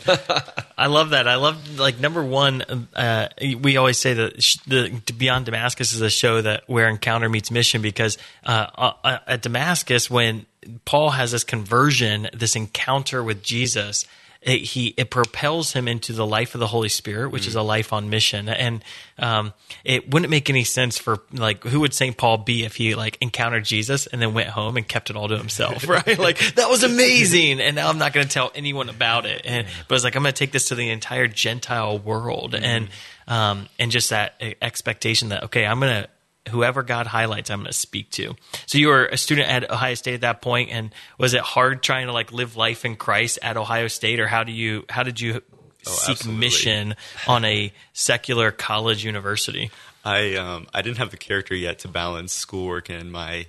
[0.78, 1.28] I love that.
[1.28, 2.88] I love like number one.
[2.92, 3.28] Uh,
[3.60, 7.82] we always say that the Beyond Damascus is a show that where encounter meets mission
[7.82, 8.66] because uh,
[9.04, 10.44] uh, at Damascus, when
[10.84, 14.06] Paul has this conversion, this encounter with Jesus
[14.44, 17.48] it, he it propels him into the life of the Holy Spirit, which mm.
[17.48, 18.48] is a life on mission.
[18.48, 18.84] And
[19.18, 19.54] um,
[19.84, 23.16] it wouldn't make any sense for like who would Saint Paul be if he like
[23.22, 26.18] encountered Jesus and then went home and kept it all to himself, right?
[26.18, 29.42] like that was amazing, and now I'm not going to tell anyone about it.
[29.46, 32.62] And but it's like I'm going to take this to the entire Gentile world, mm.
[32.62, 32.88] and
[33.26, 36.08] um, and just that expectation that okay, I'm going to
[36.48, 38.34] whoever God highlights, I'm going to speak to.
[38.66, 41.82] So you were a student at Ohio State at that point, and was it hard
[41.82, 45.02] trying to like live life in Christ at Ohio State, or how do you how
[45.02, 45.42] did you
[45.86, 46.40] oh, seek absolutely.
[46.40, 46.94] mission
[47.26, 49.70] on a secular college university?
[50.04, 53.46] I um, I didn't have the character yet to balance schoolwork and my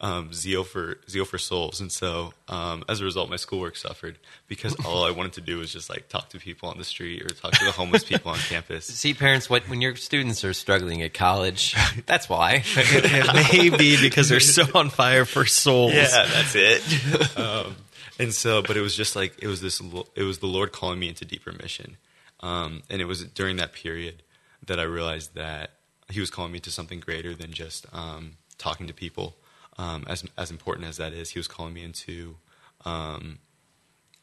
[0.00, 4.18] um, zeal for zeal for souls, and so um, as a result, my schoolwork suffered
[4.46, 7.22] because all I wanted to do was just like talk to people on the street
[7.22, 8.86] or talk to the homeless people on campus.
[8.86, 11.74] See, parents, what when your students are struggling at college,
[12.06, 12.62] that's why.
[12.64, 15.94] it may be because they're so on fire for souls.
[15.94, 17.38] Yeah, that's it.
[17.38, 17.74] Um,
[18.20, 19.80] and so, but it was just like it was this.
[20.14, 21.96] It was the Lord calling me into deeper mission,
[22.38, 24.22] um, and it was during that period
[24.64, 25.72] that I realized that
[26.08, 29.34] He was calling me to something greater than just um, talking to people
[29.78, 32.36] um, as as important as that is, he was calling me into
[32.84, 33.38] um,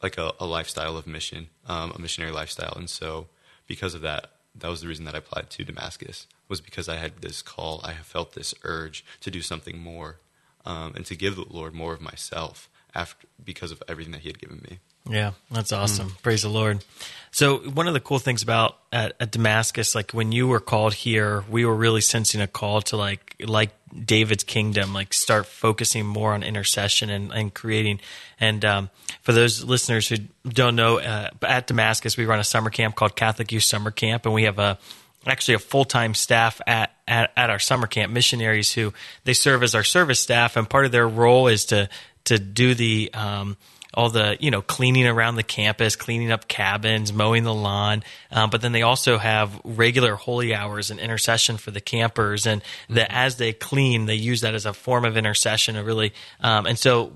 [0.04, 3.28] like a, a, lifestyle of mission, um, a missionary lifestyle, and so
[3.68, 6.98] because of that, that was the reason that I applied to Damascus was because I
[6.98, 10.20] had this call, I felt this urge to do something more,
[10.66, 14.30] um, and to give the Lord more of myself after because of everything that He
[14.30, 14.80] had given me.
[15.10, 16.10] Yeah, that's awesome.
[16.10, 16.22] Mm.
[16.22, 16.84] Praise the Lord.
[17.32, 20.94] So one of the cool things about at, at, Damascus, like when you were called
[20.94, 26.06] here, we were really sensing a call to like like David's kingdom, like start focusing
[26.06, 28.00] more on intercession and, and creating.
[28.40, 28.90] And um,
[29.22, 30.16] for those listeners who
[30.48, 34.26] don't know, uh, at Damascus, we run a summer camp called Catholic Youth Summer Camp,
[34.26, 34.80] and we have a
[35.28, 38.94] actually a full time staff at, at at our summer camp missionaries who
[39.26, 41.90] they serve as our service staff, and part of their role is to
[42.24, 43.58] to do the um,
[43.96, 48.04] all the you know cleaning around the campus, cleaning up cabins, mowing the lawn.
[48.32, 52.62] Um, but then they also have regular holy hours and intercession for the campers, and
[52.90, 53.18] that mm-hmm.
[53.18, 55.76] as they clean, they use that as a form of intercession.
[55.76, 57.14] To really, um, and so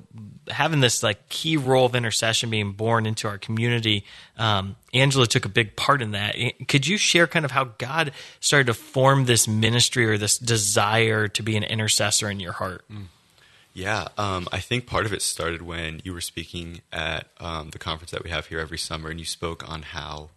[0.47, 4.05] having this like key role of intercession being born into our community,
[4.37, 6.35] um, Angelo took a big part in that.
[6.67, 11.27] Could you share kind of how God started to form this ministry or this desire
[11.27, 12.83] to be an intercessor in your heart?
[12.91, 13.05] Mm.
[13.73, 17.79] Yeah, um, I think part of it started when you were speaking at um, the
[17.79, 20.29] conference that we have here every summer, and you spoke on how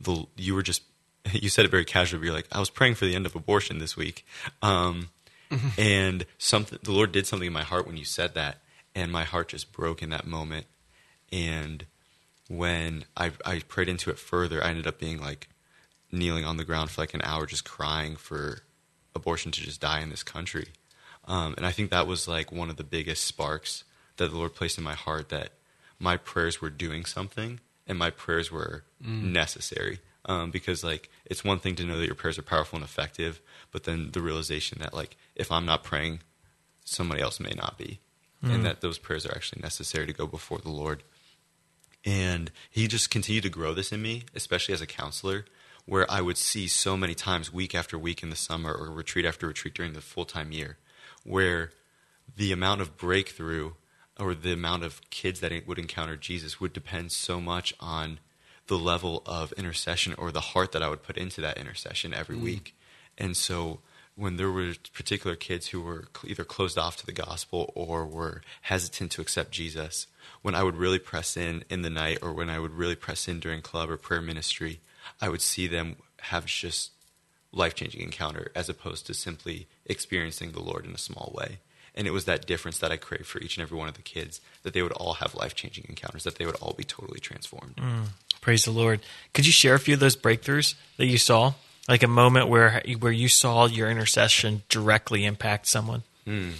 [0.00, 0.82] the you were just
[1.32, 2.24] you said it very casually.
[2.24, 4.24] You're like, I was praying for the end of abortion this week,
[4.62, 5.10] um,
[5.50, 5.80] mm-hmm.
[5.80, 8.58] and something the Lord did something in my heart when you said that,
[8.94, 10.66] and my heart just broke in that moment.
[11.32, 11.86] And
[12.48, 15.48] when I, I prayed into it further, I ended up being like
[16.12, 18.60] kneeling on the ground for like an hour, just crying for
[19.14, 20.68] abortion to just die in this country
[21.26, 23.84] um, and I think that was like one of the biggest sparks
[24.16, 25.50] that the Lord placed in my heart that
[25.98, 29.22] my prayers were doing something and my prayers were mm.
[29.22, 30.00] necessary.
[30.28, 33.40] Um, because like it's one thing to know that your prayers are powerful and effective,
[33.70, 36.20] but then the realization that like if I'm not praying,
[36.84, 38.00] somebody else may not be,
[38.44, 38.52] mm.
[38.52, 41.04] and that those prayers are actually necessary to go before the Lord.
[42.04, 45.44] And He just continued to grow this in me, especially as a counselor,
[45.84, 49.24] where I would see so many times, week after week in the summer, or retreat
[49.24, 50.76] after retreat during the full time year,
[51.26, 51.70] where
[52.36, 53.72] the amount of breakthrough
[54.18, 58.18] or the amount of kids that would encounter Jesus would depend so much on
[58.66, 62.36] the level of intercession or the heart that I would put into that intercession every
[62.36, 62.42] mm.
[62.42, 62.76] week.
[63.18, 63.80] And so
[64.14, 68.42] when there were particular kids who were either closed off to the gospel or were
[68.62, 70.06] hesitant to accept Jesus,
[70.42, 73.28] when I would really press in in the night or when I would really press
[73.28, 74.80] in during club or prayer ministry,
[75.20, 76.90] I would see them have just
[77.56, 81.58] life changing encounter as opposed to simply experiencing the Lord in a small way.
[81.94, 84.02] And it was that difference that I craved for each and every one of the
[84.02, 87.20] kids that they would all have life changing encounters, that they would all be totally
[87.20, 87.76] transformed.
[87.76, 88.08] Mm,
[88.42, 89.00] praise the Lord.
[89.32, 91.54] Could you share a few of those breakthroughs that you saw?
[91.88, 96.02] Like a moment where where you saw your intercession directly impact someone?
[96.26, 96.54] Mm,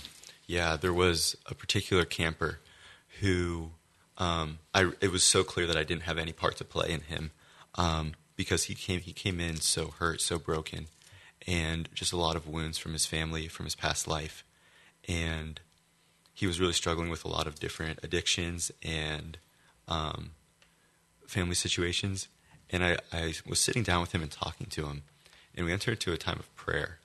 [0.46, 2.60] yeah, there was a particular camper
[3.20, 3.70] who
[4.18, 7.00] um, I, it was so clear that I didn't have any part to play in
[7.00, 7.32] him.
[7.74, 10.86] Um, because he came he came in so hurt, so broken,
[11.46, 14.44] and just a lot of wounds from his family, from his past life,
[15.08, 15.60] and
[16.34, 19.38] he was really struggling with a lot of different addictions and
[19.88, 20.32] um,
[21.26, 22.28] family situations.
[22.68, 25.02] And I, I was sitting down with him and talking to him,
[25.54, 26.98] and we entered into a time of prayer.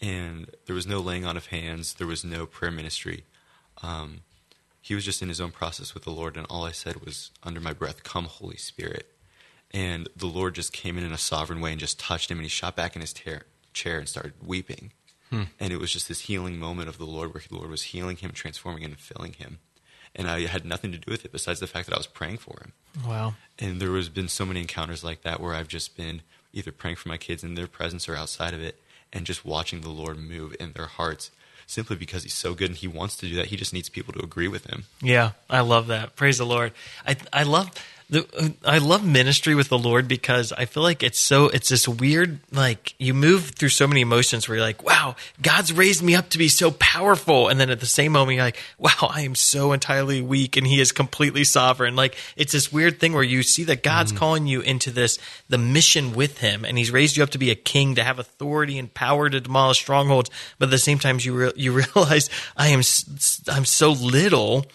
[0.00, 3.24] And there was no laying on of hands, there was no prayer ministry.
[3.82, 4.20] Um,
[4.82, 7.30] he was just in his own process with the Lord, and all I said was,
[7.42, 9.13] under my breath, Come, Holy Spirit
[9.74, 12.44] and the Lord just came in in a sovereign way and just touched him, and
[12.44, 13.42] he shot back in his ter-
[13.74, 14.92] chair and started weeping.
[15.30, 15.42] Hmm.
[15.58, 18.16] And it was just this healing moment of the Lord where the Lord was healing
[18.16, 19.58] him, transforming him, and filling him.
[20.14, 22.38] And I had nothing to do with it besides the fact that I was praying
[22.38, 22.72] for him.
[23.04, 23.34] Wow.
[23.58, 26.96] And there has been so many encounters like that where I've just been either praying
[26.96, 28.80] for my kids in their presence or outside of it
[29.12, 31.32] and just watching the Lord move in their hearts
[31.66, 33.46] simply because he's so good and he wants to do that.
[33.46, 34.84] He just needs people to agree with him.
[35.00, 36.14] Yeah, I love that.
[36.14, 36.72] Praise the Lord.
[37.04, 37.70] I I love
[38.10, 41.88] the, I love ministry with the Lord because I feel like it's so it's this
[41.88, 46.14] weird like you move through so many emotions where you're like, wow, God's raised me
[46.14, 49.22] up to be so powerful, and then at the same moment you're like, wow, I
[49.22, 51.96] am so entirely weak, and He is completely sovereign.
[51.96, 54.18] Like it's this weird thing where you see that God's mm.
[54.18, 57.50] calling you into this the mission with Him, and He's raised you up to be
[57.50, 61.18] a king, to have authority and power to demolish strongholds, but at the same time
[61.20, 62.82] you re- you realize I am
[63.48, 64.66] I'm so little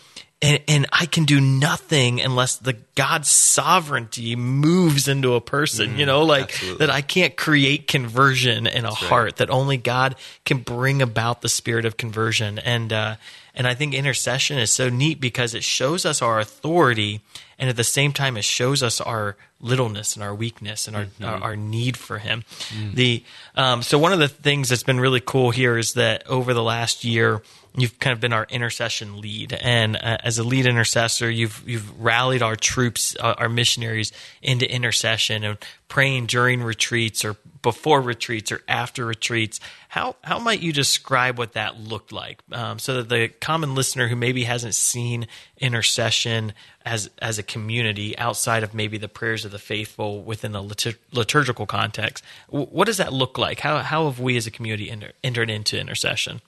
[0.41, 5.97] and, and I can do nothing unless the God's sovereignty moves into a person, mm,
[5.97, 6.85] you know, like absolutely.
[6.85, 9.35] that I can't create conversion in a That's heart, right.
[9.37, 12.57] that only God can bring about the spirit of conversion.
[12.57, 13.15] And, uh,
[13.53, 17.19] and I think intercession is so neat because it shows us our authority
[17.57, 21.03] and at the same time it shows us our littleness and our weakness and our,
[21.03, 21.25] mm-hmm.
[21.25, 22.45] our, our, need for him.
[22.69, 22.93] Mm.
[22.93, 23.23] The,
[23.55, 26.63] um, so one of the things that's been really cool here is that over the
[26.63, 27.41] last year,
[27.75, 31.99] you've kind of been our intercession lead, and uh, as a lead intercessor, you've you've
[31.99, 38.51] rallied our troops, uh, our missionaries, into intercession and praying during retreats or before retreats
[38.51, 39.59] or after retreats.
[39.89, 44.07] How how might you describe what that looked like, um, so that the common listener
[44.07, 45.27] who maybe hasn't seen
[45.57, 46.53] intercession
[46.85, 50.97] as as a community outside of maybe the prayers of the faithful within a litur-
[51.11, 53.59] liturgical context, what does that look like?
[53.59, 56.41] How how have we as a community enter, entered into intercession?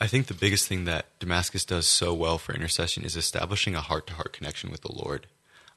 [0.00, 3.80] I think the biggest thing that Damascus does so well for intercession is establishing a
[3.80, 5.26] heart to heart connection with the Lord.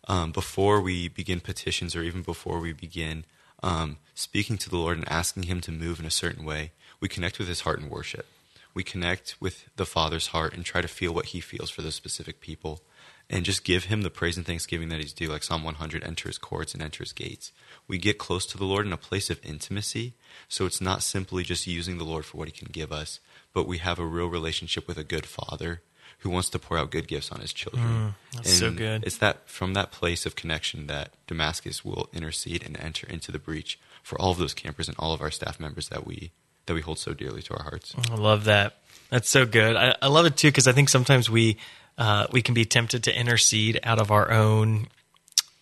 [0.08, 3.26] Um, before we begin petitions or even before we begin
[3.64, 7.10] um, speaking to the Lord and asking Him to move in a certain way, we
[7.10, 8.28] connect with His heart in worship.
[8.76, 11.96] We connect with the Father's heart and try to feel what He feels for those
[11.96, 12.82] specific people
[13.28, 16.30] and just give Him the praise and thanksgiving that He's due, like Psalm 100 enter
[16.30, 17.52] His courts and enter His gates.
[17.88, 20.14] We get close to the Lord in a place of intimacy,
[20.48, 23.20] so it's not simply just using the Lord for what He can give us,
[23.54, 25.82] but we have a real relationship with a good father
[26.20, 27.84] who wants to pour out good gifts on his children.
[27.84, 29.04] Mm, that's and so good.
[29.04, 33.40] It's that from that place of connection that Damascus will intercede and enter into the
[33.40, 36.32] breach for all of those campers and all of our staff members that we
[36.68, 37.96] that we hold so dearly to our hearts.
[38.12, 38.78] I love that.
[39.10, 39.76] That's so good.
[39.76, 41.58] I, I love it too because I think sometimes we
[41.98, 44.88] uh, we can be tempted to intercede out of our own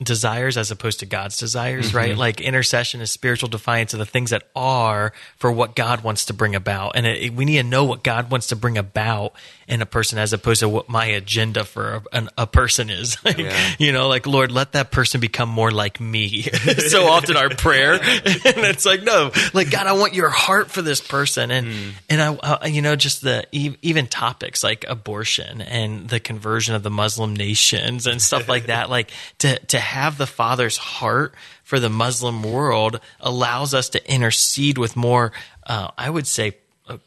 [0.01, 1.97] desires as opposed to God's desires, mm-hmm.
[1.97, 2.17] right?
[2.17, 6.33] Like intercession is spiritual defiance of the things that are for what God wants to
[6.33, 6.93] bring about.
[6.95, 9.33] And it, it, we need to know what God wants to bring about
[9.69, 13.17] in a person as opposed to what my agenda for a, a person is.
[13.29, 13.75] Like, yeah.
[13.77, 16.41] You know, like, Lord, let that person become more like me.
[16.87, 17.93] so often our prayer.
[18.01, 21.51] and it's like, no, like, God, I want your heart for this person.
[21.51, 21.91] And, mm.
[22.09, 26.89] and I, you know, just the, even topics like abortion and the conversion of the
[26.89, 31.89] Muslim nations and stuff like that, like to, to have the Father's heart for the
[31.89, 35.31] Muslim world allows us to intercede with more,
[35.67, 36.55] uh, I would say,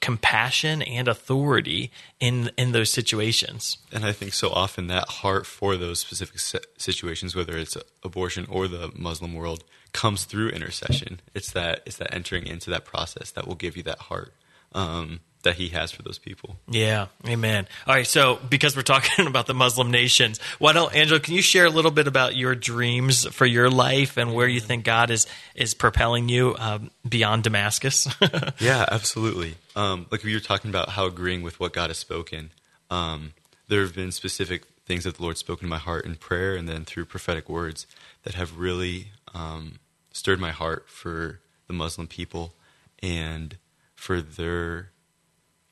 [0.01, 1.91] compassion and authority
[2.21, 3.79] in in those situations.
[3.93, 6.39] And I think so often that heart for those specific
[6.79, 11.21] situations, whether it's abortion or the Muslim world, comes through intercession.
[11.35, 14.35] It's that it's that entering into that process that will give you that heart.
[14.73, 16.57] Um, that He has for those people.
[16.69, 17.67] Yeah, amen.
[17.87, 21.21] All right, so because we're talking about the Muslim nations, why don't Angelo?
[21.21, 24.61] Can you share a little bit about your dreams for your life and where you
[24.61, 28.09] think God is is propelling you um, beyond Damascus?
[28.59, 29.55] yeah, absolutely.
[29.77, 32.51] Um, like we were talking about how agreeing with what God has spoken.
[32.91, 33.33] Um,
[33.69, 36.69] there have been specific things that the Lord's spoken in my heart in prayer and
[36.69, 37.87] then through prophetic words
[38.25, 39.79] that have really um,
[40.13, 42.55] stirred my heart for the Muslim people
[43.03, 43.57] and
[43.95, 44.92] for their yeah,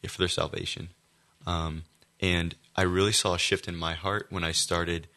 [0.08, 0.90] for their salvation.
[1.46, 1.84] Um,
[2.20, 5.08] and I really saw a shift in my heart when I started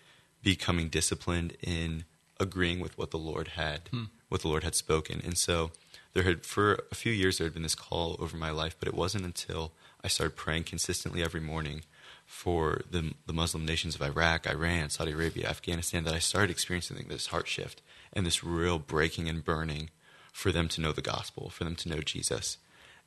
[0.42, 2.06] becoming disciplined in
[2.40, 4.06] agreeing with what the Lord had hmm.
[4.30, 5.22] what the Lord had spoken.
[5.24, 5.72] And so
[6.14, 8.88] there had for a few years there had been this call over my life, but
[8.88, 9.72] it wasn't until
[10.04, 11.84] I started praying consistently every morning
[12.26, 17.06] for the, the Muslim nations of Iraq, Iran, Saudi Arabia, Afghanistan that I started experiencing
[17.08, 17.82] this heart shift
[18.12, 19.90] and this real breaking and burning
[20.32, 22.58] for them to know the gospel, for them to know Jesus.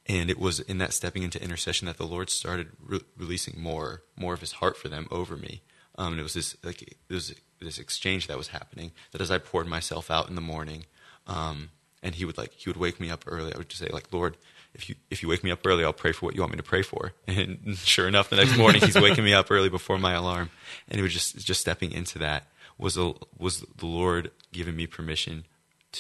[0.09, 4.03] And it was in that stepping into intercession that the Lord started re- releasing more,
[4.17, 5.63] more of His heart for them over me.
[5.99, 8.93] Um, and it was this like it was this exchange that was happening.
[9.13, 10.85] That as I poured myself out in the morning,
[11.27, 11.71] um,
[12.03, 13.53] and He would like He would wake me up early.
[13.53, 14.37] I would just say like, Lord,
[14.75, 16.59] if you if you wake me up early, I'll pray for what you want me
[16.59, 17.13] to pray for.
[17.27, 20.51] And sure enough, the next morning He's waking me up early before my alarm,
[20.89, 22.47] and it was just just stepping into that
[22.79, 25.47] was a, was the Lord giving me permission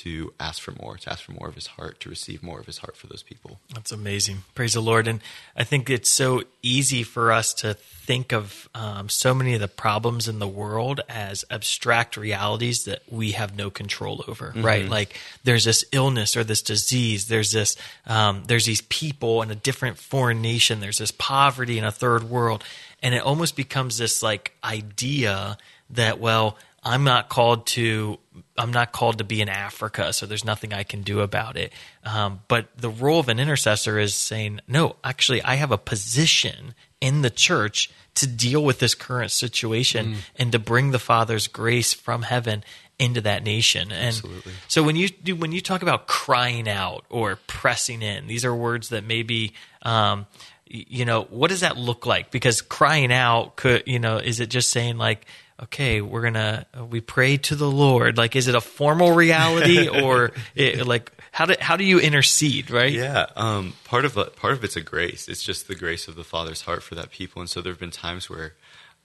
[0.03, 2.67] to ask for more, to ask for more of his heart, to receive more of
[2.67, 3.59] his heart for those people.
[3.75, 4.45] That's amazing.
[4.55, 5.09] Praise the Lord.
[5.09, 5.21] And
[5.57, 9.69] I think it's so easy for us to think of um, so many of the
[9.69, 14.63] problems in the world as abstract realities that we have no control over, mm-hmm.
[14.63, 14.89] right?
[14.89, 17.77] Like there's this illness or this disease, there's this,
[18.07, 22.25] um, there's these people in a different foreign nation, there's this poverty in a third
[22.25, 22.63] world.
[23.03, 25.59] And it almost becomes this like idea
[25.91, 28.19] that, well, I'm not called to
[28.57, 31.73] I'm not called to be in Africa, so there's nothing I can do about it.
[32.05, 36.75] Um, but the role of an intercessor is saying, no, actually, I have a position
[37.01, 40.17] in the church to deal with this current situation mm.
[40.37, 42.65] and to bring the Father's grace from heaven
[42.99, 43.93] into that nation.
[43.93, 44.53] And Absolutely.
[44.69, 48.55] so when you do, when you talk about crying out or pressing in, these are
[48.55, 49.55] words that maybe.
[49.83, 50.27] Um,
[50.69, 54.51] you know what does that look like because crying out could you know is it
[54.51, 55.25] just saying like
[55.63, 58.17] okay, we're gonna we pray to the Lord.
[58.17, 62.71] Like, is it a formal reality or it, like how do how do you intercede?
[62.71, 62.93] Right?
[62.93, 63.27] Yeah.
[63.37, 65.29] Um, part of part of it's a grace.
[65.29, 67.41] It's just the grace of the Father's heart for that people.
[67.41, 68.55] And so there have been times where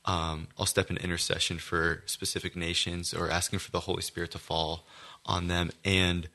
[0.05, 4.39] um, I'll step in intercession for specific nations or asking for the Holy Spirit to
[4.39, 4.85] fall
[5.25, 6.27] on them, and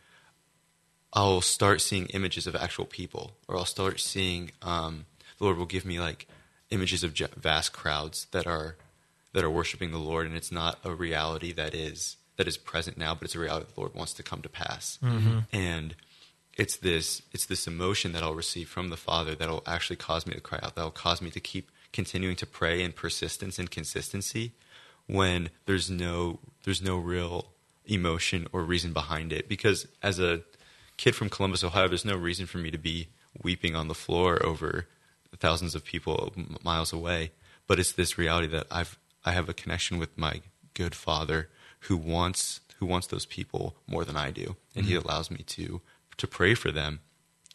[1.13, 5.07] I'll start seeing images of actual people, or I'll start seeing um,
[5.39, 6.29] the Lord will give me like
[6.71, 8.77] images of vast crowds that are
[9.37, 12.97] that are worshiping the Lord, and it's not a reality that is that is present
[12.97, 14.99] now, but it's a reality the Lord wants to come to pass.
[15.03, 15.41] Mm-hmm.
[15.53, 15.95] And
[16.57, 20.33] it's this it's this emotion that I'll receive from the Father that'll actually cause me
[20.33, 20.75] to cry out.
[20.75, 24.53] That'll cause me to keep continuing to pray in persistence and consistency
[25.07, 27.49] when there's no there's no real
[27.85, 29.51] emotion or reason behind it.
[29.51, 30.41] Because as a
[30.97, 33.09] kid from Columbus, Ohio, there's no reason for me to be
[33.43, 34.87] weeping on the floor over
[35.37, 36.33] thousands of people
[36.65, 37.33] miles away.
[37.67, 38.97] But it's this reality that I've
[39.27, 40.41] I have a connection with my
[40.73, 41.49] good father
[41.81, 44.93] who wants who wants those people more than I do, and mm-hmm.
[44.93, 45.81] he allows me to
[46.17, 47.01] to pray for them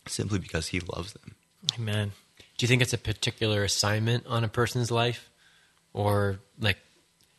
[0.07, 1.35] simply because he loves them.
[1.79, 2.11] Amen.
[2.57, 5.29] Do you think it's a particular assignment on a person's life,
[5.93, 6.77] or like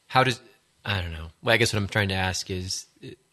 [0.07, 0.41] how does
[0.85, 1.29] I don't know?
[1.43, 2.87] Well, I guess what I'm trying to ask is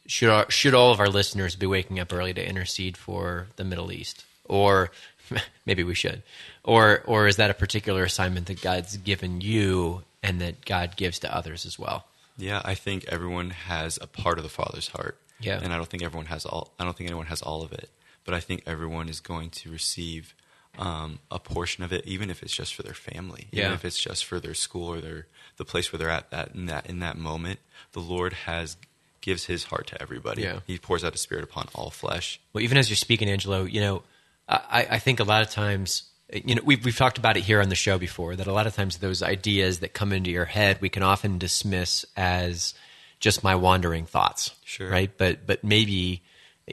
[0.06, 3.64] should our, should all of our listeners be waking up early to intercede for the
[3.64, 4.92] Middle East, or
[5.66, 6.24] maybe we should,
[6.64, 11.20] or or is that a particular assignment that God's given you and that God gives
[11.20, 12.06] to others as well.
[12.38, 15.18] Yeah, I think everyone has a part of the Father's heart.
[15.40, 15.60] Yeah.
[15.62, 17.90] And I don't think everyone has all I don't think anyone has all of it.
[18.26, 20.36] But I think everyone is going to receive
[20.78, 23.62] um, a portion of it, even if it's just for their family, yeah.
[23.62, 26.54] even if it's just for their school or their the place where they're at that
[26.54, 27.60] in that in that moment.
[27.94, 28.78] The Lord has
[29.22, 30.44] gives His heart to everybody.
[30.44, 30.60] Yeah.
[30.66, 32.40] He pours out His Spirit upon all flesh.
[32.54, 34.04] Well, even as you're speaking, Angelo, you know,
[34.48, 37.62] I, I think a lot of times you know we've we've talked about it here
[37.62, 40.46] on the show before that a lot of times those ideas that come into your
[40.46, 42.74] head we can often dismiss as
[43.20, 44.90] just my wandering thoughts sure.
[44.90, 45.12] right?
[45.18, 46.22] But but maybe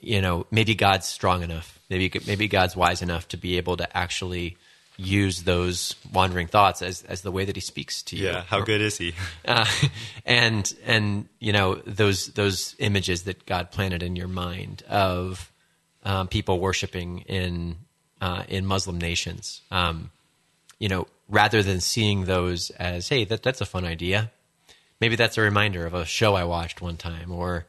[0.00, 1.78] you know maybe God's strong enough.
[1.90, 4.56] Maybe maybe God's wise enough to be able to actually
[4.98, 8.26] use those wandering thoughts as as the way that he speaks to you.
[8.26, 9.14] Yeah how good is he?
[9.44, 9.66] Uh,
[10.24, 15.52] and and you know those those images that God planted in your mind of
[16.04, 17.76] um, people worshiping in
[18.20, 19.62] uh, in Muslim nations.
[19.70, 20.10] Um,
[20.78, 24.30] you know, rather than seeing those as, hey, that, that's a fun idea.
[25.00, 27.66] Maybe that's a reminder of a show I watched one time, or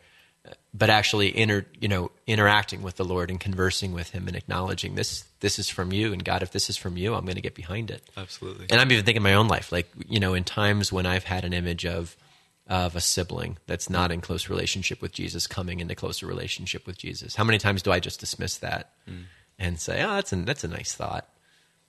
[0.74, 4.96] but actually inter, you know, interacting with the Lord and conversing with Him and acknowledging
[4.96, 7.42] this, this is from you, and God, if this is from you, I'm going to
[7.42, 8.04] get behind it.
[8.16, 8.68] Absolutely.
[8.70, 11.44] And I'm even thinking my own life, like you know, in times when I've had
[11.44, 12.16] an image of
[12.70, 16.98] of a sibling that's not in close relationship with Jesus coming into closer relationship with
[16.98, 17.36] Jesus.
[17.36, 19.24] How many times do I just dismiss that mm.
[19.60, 21.28] And say, "Oh, that's a that's a nice thought,"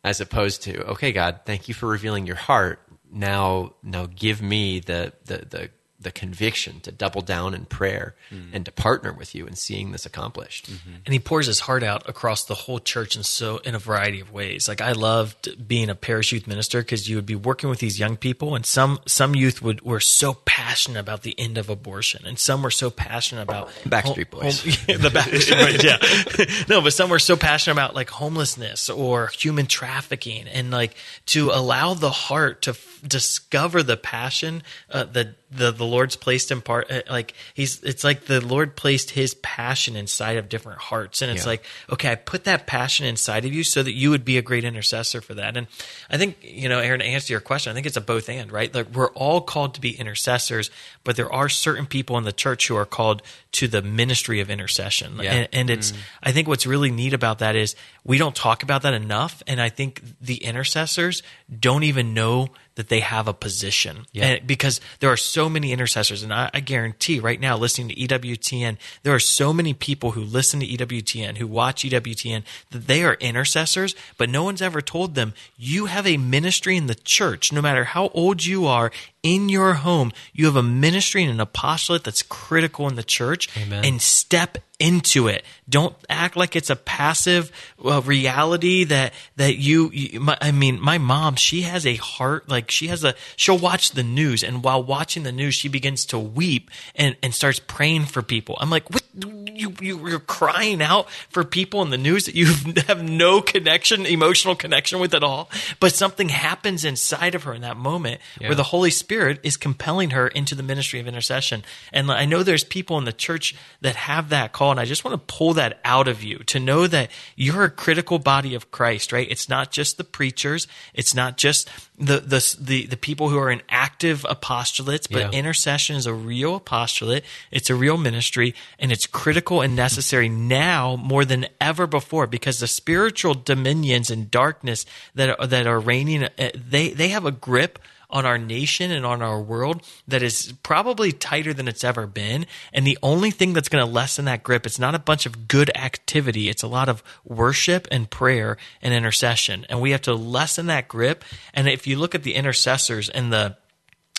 [0.04, 2.80] as opposed to, "Okay, God, thank you for revealing your heart.
[3.10, 8.50] Now, now give me the the the the conviction to double down in prayer mm.
[8.52, 10.70] and to partner with you in seeing this accomplished.
[10.70, 10.90] Mm-hmm.
[11.04, 14.20] And he pours his heart out across the whole church in so in a variety
[14.20, 14.68] of ways.
[14.68, 17.98] Like I loved being a parish youth minister because you would be working with these
[17.98, 22.24] young people, and some some youth would were so passionate about the end of abortion,
[22.24, 26.64] and some were so passionate about Backstreet Boys, home, the Backstreet Boys, yeah.
[26.68, 30.94] no, but some were so passionate about like homelessness or human trafficking, and like
[31.26, 36.50] to allow the heart to f- discover the passion uh, that the the Lord's placed
[36.50, 40.78] in part uh, like he's it's like the Lord placed his passion inside of different
[40.78, 41.50] hearts and it's yeah.
[41.50, 44.42] like okay I put that passion inside of you so that you would be a
[44.42, 45.66] great intercessor for that and
[46.10, 48.52] I think you know Aaron to answer your question I think it's a both and
[48.52, 50.70] right like we're all called to be intercessors
[51.02, 53.22] but there are certain people in the church who are called
[53.52, 55.32] to the ministry of intercession yeah.
[55.32, 55.96] and, and, it's mm.
[56.22, 57.74] I think what's really neat about that is
[58.04, 61.22] we don't talk about that enough and I think the intercessors
[61.58, 62.48] don't even know
[62.78, 64.06] that they have a position.
[64.12, 64.26] Yeah.
[64.26, 67.94] And because there are so many intercessors, and I, I, guarantee right now, listening to
[67.96, 73.02] EWTN, there are so many people who listen to EWTN, who watch EWTN, that they
[73.02, 77.52] are intercessors, but no one's ever told them, you have a ministry in the church,
[77.52, 78.92] no matter how old you are,
[79.24, 83.48] in your home, you have a ministry and an apostolate that's critical in the church
[83.60, 83.84] Amen.
[83.84, 85.44] and step into it.
[85.68, 87.52] Don't act like it's a passive
[87.84, 92.48] uh, reality that, that you, you my, I mean, my mom, she has a heart,
[92.48, 96.06] like she has a, she'll watch the news and while watching the news, she begins
[96.06, 98.56] to weep and, and starts praying for people.
[98.60, 99.02] I'm like, what?
[99.14, 102.46] You, you, you're crying out for people in the news that you
[102.86, 105.50] have no connection, emotional connection with at all.
[105.80, 108.48] But something happens inside of her in that moment yeah.
[108.48, 111.64] where the Holy Spirit Spirit is compelling her into the ministry of intercession.
[111.92, 115.04] And I know there's people in the church that have that call, and I just
[115.04, 118.70] want to pull that out of you to know that you're a critical body of
[118.70, 119.26] Christ, right?
[119.30, 123.50] It's not just the preachers, it's not just the the the, the people who are
[123.50, 125.30] in active apostolates, but yeah.
[125.30, 127.24] intercession is a real apostolate.
[127.50, 132.60] It's a real ministry, and it's critical and necessary now more than ever before because
[132.60, 137.32] the spiritual dominions and darkness that are, that are reigning, uh, they they have a
[137.32, 137.78] grip
[138.10, 142.46] on our nation and on our world that is probably tighter than it's ever been.
[142.72, 145.48] And the only thing that's going to lessen that grip, it's not a bunch of
[145.48, 146.48] good activity.
[146.48, 149.66] It's a lot of worship and prayer and intercession.
[149.68, 151.24] And we have to lessen that grip.
[151.52, 153.56] And if you look at the intercessors and the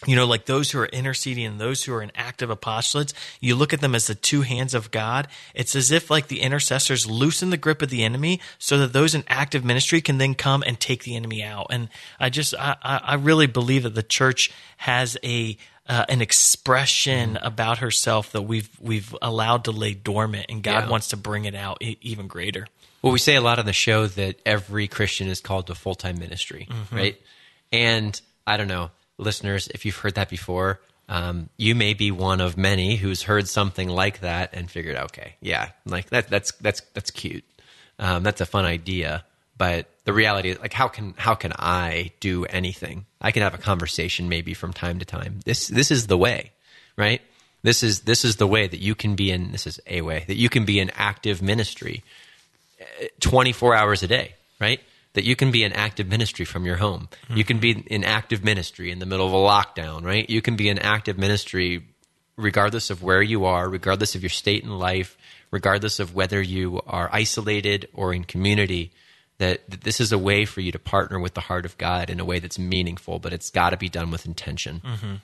[0.05, 3.53] you know, like those who are interceding and those who are in active apostolates, you
[3.55, 5.27] look at them as the two hands of God.
[5.53, 9.13] It's as if like the intercessors loosen the grip of the enemy so that those
[9.13, 11.67] in active ministry can then come and take the enemy out.
[11.69, 17.33] And I just, I, I really believe that the church has a, uh, an expression
[17.33, 17.45] mm.
[17.45, 20.89] about herself that we've, we've allowed to lay dormant and God yeah.
[20.89, 22.67] wants to bring it out even greater.
[23.01, 25.95] Well, we say a lot on the show that every Christian is called to full
[25.95, 26.95] time ministry, mm-hmm.
[26.95, 27.21] right?
[27.71, 32.39] And I don't know listeners, if you've heard that before, um, you may be one
[32.39, 36.81] of many who's heard something like that and figured, okay, yeah, like that, that's that's
[36.93, 37.43] that's cute.
[37.97, 39.25] Um, that's a fun idea,
[39.57, 43.05] but the reality is, like, how can how can I do anything?
[43.19, 45.39] I can have a conversation maybe from time to time.
[45.45, 46.51] This this is the way,
[46.95, 47.21] right?
[47.61, 49.51] This is this is the way that you can be in.
[49.51, 52.03] This is a way that you can be in active ministry,
[52.79, 54.79] eh, twenty four hours a day, right?
[55.13, 57.09] That you can be in active ministry from your home.
[57.25, 57.37] Mm-hmm.
[57.37, 60.29] You can be in active ministry in the middle of a lockdown, right?
[60.29, 61.87] You can be in active ministry
[62.37, 65.17] regardless of where you are, regardless of your state in life,
[65.51, 68.91] regardless of whether you are isolated or in community.
[69.39, 72.09] That, that this is a way for you to partner with the heart of God
[72.09, 74.81] in a way that's meaningful, but it's got to be done with intention.
[74.83, 75.15] Mm-hmm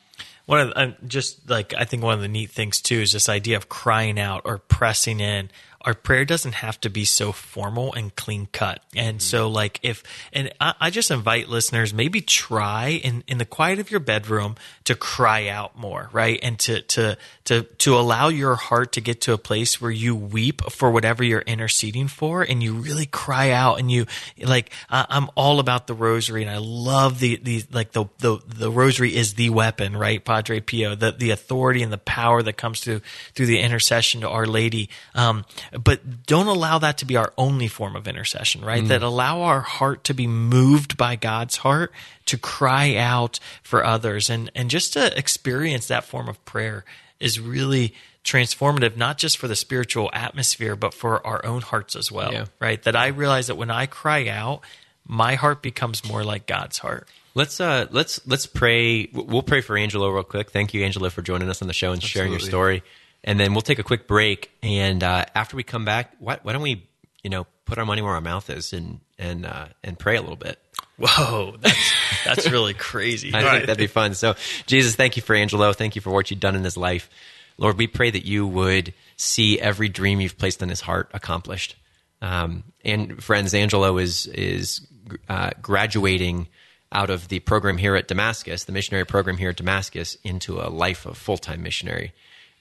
[0.45, 3.11] one of the, uh, just like I think one of the neat things too is
[3.11, 5.49] this idea of crying out or pressing in
[5.85, 8.81] our prayer doesn't have to be so formal and clean cut.
[8.95, 9.21] And mm-hmm.
[9.21, 13.79] so like if, and I, I, just invite listeners, maybe try in, in the quiet
[13.79, 14.55] of your bedroom
[14.85, 16.39] to cry out more, right?
[16.41, 20.15] And to, to, to, to allow your heart to get to a place where you
[20.15, 24.07] weep for whatever you're interceding for and you really cry out and you
[24.41, 28.71] like, I'm all about the rosary and I love the, the, like the, the, the
[28.71, 30.23] rosary is the weapon, right?
[30.23, 33.01] Padre Pio, the, the authority and the power that comes through,
[33.35, 34.89] through the intercession to Our Lady.
[35.13, 35.45] Um,
[35.83, 38.83] but don't allow that to be our only form of intercession, right?
[38.83, 38.87] Mm.
[38.87, 41.91] That allow our heart to be moved by God's heart
[42.27, 46.85] to cry out for others and, and just to experience that form of prayer
[47.19, 52.11] is really transformative, not just for the spiritual atmosphere, but for our own hearts as
[52.11, 52.33] well.
[52.33, 52.45] Yeah.
[52.59, 52.81] Right?
[52.83, 54.61] That I realize that when I cry out,
[55.07, 57.07] my heart becomes more like God's heart.
[57.35, 59.09] Let's uh let's let's pray.
[59.11, 60.51] We'll pray for Angelo real quick.
[60.51, 62.81] Thank you, Angelo, for joining us on the show and sharing your story.
[63.25, 64.51] And then we'll take a quick break.
[64.63, 66.87] And uh, after we come back, why, why don't we,
[67.23, 70.21] you know, put our money where our mouth is and and uh, and pray a
[70.21, 70.59] little bit.
[70.97, 73.31] Whoa, that's that's really crazy.
[73.33, 74.13] I think that'd be fun.
[74.13, 75.73] So, Jesus, thank you for Angelo.
[75.73, 77.09] Thank you for what you've done in his life.
[77.57, 81.75] Lord, we pray that you would see every dream you've placed in his heart accomplished.
[82.21, 84.85] Um, and friends, Angelo is is
[85.27, 86.47] uh, graduating
[86.91, 90.69] out of the program here at Damascus, the missionary program here at Damascus, into a
[90.69, 92.13] life of full time missionary.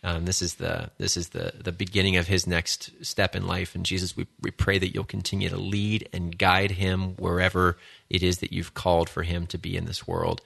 [0.05, 3.75] Um, this is the this is the the beginning of his next step in life.
[3.75, 7.79] And Jesus, we we pray that you'll continue to lead and guide him wherever
[8.11, 10.43] it is that you've called for him to be in this world.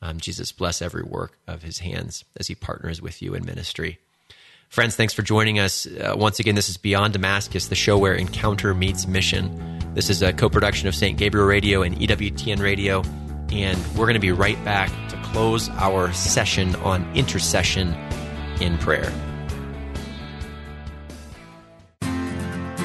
[0.00, 3.98] Um, Jesus, bless every work of his hands as he partners with you in ministry.
[4.70, 5.86] Friends, thanks for joining us.
[5.86, 9.78] Uh, once again, this is Beyond Damascus, the show where encounter meets mission.
[9.92, 11.18] This is a co production of St.
[11.18, 13.02] Gabriel Radio and EWTN Radio.
[13.50, 17.94] And we're going to be right back to close our session on intercession
[18.62, 19.31] in prayer.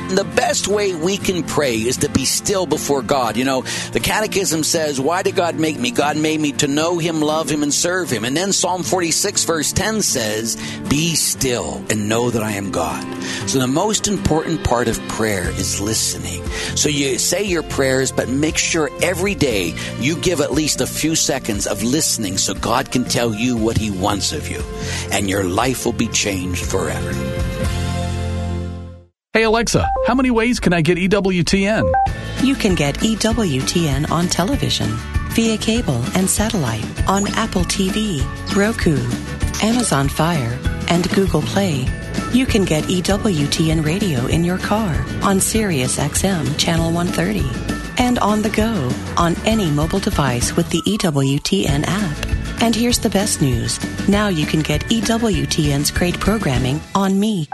[0.10, 3.36] The best way we can pray is to be still before God.
[3.36, 5.91] You know, the Catechism says, Why did God make me?
[5.91, 8.24] God made me to know Him, love Him, and serve Him.
[8.24, 10.55] And then Psalm 46, verse 10 says,
[10.89, 13.03] Be still and know that I am God.
[13.49, 16.45] So the most important part of prayer is listening.
[16.78, 20.88] So you say your prayers, but make sure every day you give at least a
[20.88, 24.64] few seconds of listening so God can tell you what He wants of you.
[25.12, 27.87] And your life will be changed forever.
[29.38, 31.93] Hey Alexa, how many ways can I get EWTN?
[32.41, 34.89] You can get EWTN on television,
[35.30, 38.23] via cable and satellite, on Apple TV,
[38.55, 38.97] Roku,
[39.63, 40.57] Amazon Fire,
[40.89, 41.86] and Google Play.
[42.34, 47.45] You can get EWTN radio in your car on Sirius XM Channel 130
[48.01, 52.63] and on the go on any mobile device with the EWTN app.
[52.63, 53.78] And here's the best news.
[54.09, 57.47] Now you can get EWTN's great programming on me.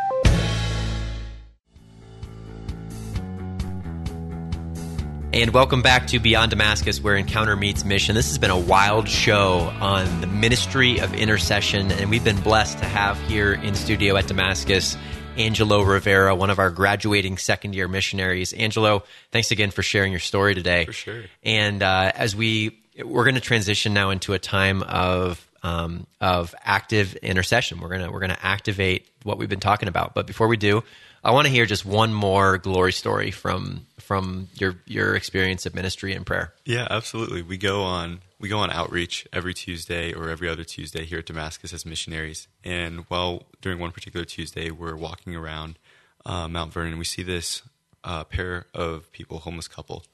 [5.33, 8.13] And welcome back to Beyond Damascus, where encounter meets mission.
[8.13, 12.77] This has been a wild show on the ministry of intercession, and we've been blessed
[12.77, 14.95] to have here in studio at Damascus
[15.35, 18.53] Angelo Rivera, one of our graduating second year missionaries.
[18.53, 20.85] Angelo, thanks again for sharing your story today.
[20.85, 21.23] For sure.
[21.41, 26.53] And uh, as we we're going to transition now into a time of um, of
[26.63, 27.79] active intercession.
[27.79, 30.13] We're gonna we're gonna activate what we've been talking about.
[30.13, 30.83] But before we do,
[31.23, 35.73] I want to hear just one more glory story from from your your experience of
[35.73, 36.53] ministry and prayer.
[36.65, 37.41] Yeah, absolutely.
[37.41, 41.25] We go on we go on outreach every Tuesday or every other Tuesday here at
[41.25, 42.47] Damascus as missionaries.
[42.63, 45.79] And while during one particular Tuesday, we're walking around
[46.25, 47.63] uh, Mount Vernon, we see this
[48.03, 50.05] uh, pair of people, homeless couple,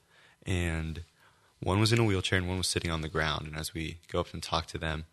[0.46, 1.02] and
[1.60, 3.46] one was in a wheelchair and one was sitting on the ground.
[3.46, 5.04] And as we go up and talk to them,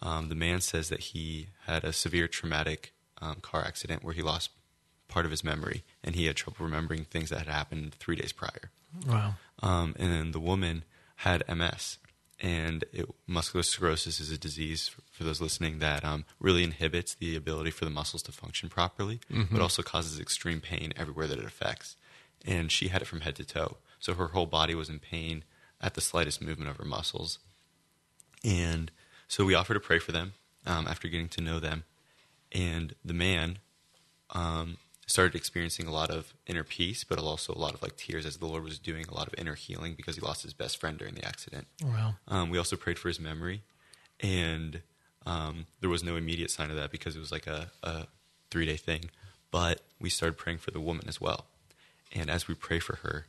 [0.00, 4.22] um, the man says that he had a severe traumatic um, car accident where he
[4.22, 4.50] lost
[5.08, 8.32] part of his memory and he had trouble remembering things that had happened three days
[8.32, 8.70] prior.
[9.06, 9.34] Wow.
[9.62, 10.84] Um, and then the woman
[11.16, 11.98] had MS.
[12.40, 17.14] And it, muscular sclerosis is a disease, for, for those listening, that um, really inhibits
[17.14, 19.18] the ability for the muscles to function properly,
[19.50, 21.96] but also causes extreme pain everywhere that it affects.
[22.46, 23.78] And she had it from head to toe.
[23.98, 25.42] So her whole body was in pain
[25.80, 27.40] at the slightest movement of her muscles.
[28.44, 28.92] And
[29.26, 30.34] so we offered to pray for them
[30.64, 31.82] um, after getting to know them.
[32.52, 33.58] And the man
[34.30, 34.76] um,
[35.08, 38.36] started experiencing a lot of inner peace, but also a lot of like tears as
[38.36, 40.98] the Lord was doing a lot of inner healing because he lost his best friend
[40.98, 41.66] during the accident.
[41.82, 42.16] Wow.
[42.28, 43.62] Um, we also prayed for his memory,
[44.20, 44.82] and
[45.24, 48.06] um, there was no immediate sign of that because it was like a, a
[48.50, 49.10] three day thing.
[49.50, 51.46] But we started praying for the woman as well.
[52.14, 53.26] And as we pray for her,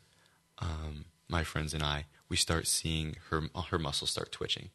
[0.60, 4.70] um, my friends and I, we start seeing her her muscles start twitching,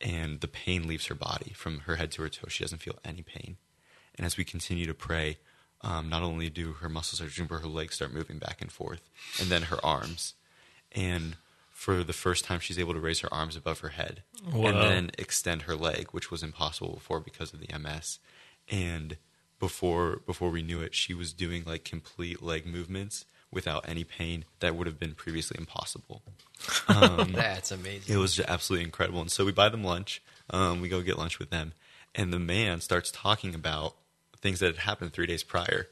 [0.00, 2.48] and the pain leaves her body from her head to her toe.
[2.48, 3.56] She doesn't feel any pain.
[4.16, 5.38] And as we continue to pray,
[5.84, 8.72] um, not only do her muscles start twitching, but her legs start moving back and
[8.72, 9.08] forth,
[9.40, 10.34] and then her arms.
[10.92, 11.36] And
[11.70, 14.66] for the first time, she's able to raise her arms above her head Whoa.
[14.66, 18.18] and then extend her leg, which was impossible before because of the MS.
[18.68, 19.18] And
[19.58, 24.44] before before we knew it, she was doing like complete leg movements without any pain
[24.60, 26.22] that would have been previously impossible.
[26.88, 28.14] That's amazing.
[28.14, 29.20] It was absolutely incredible.
[29.20, 30.22] And so we buy them lunch.
[30.50, 31.72] Um, we go get lunch with them,
[32.14, 33.94] and the man starts talking about
[34.44, 35.88] things that had happened three days prior.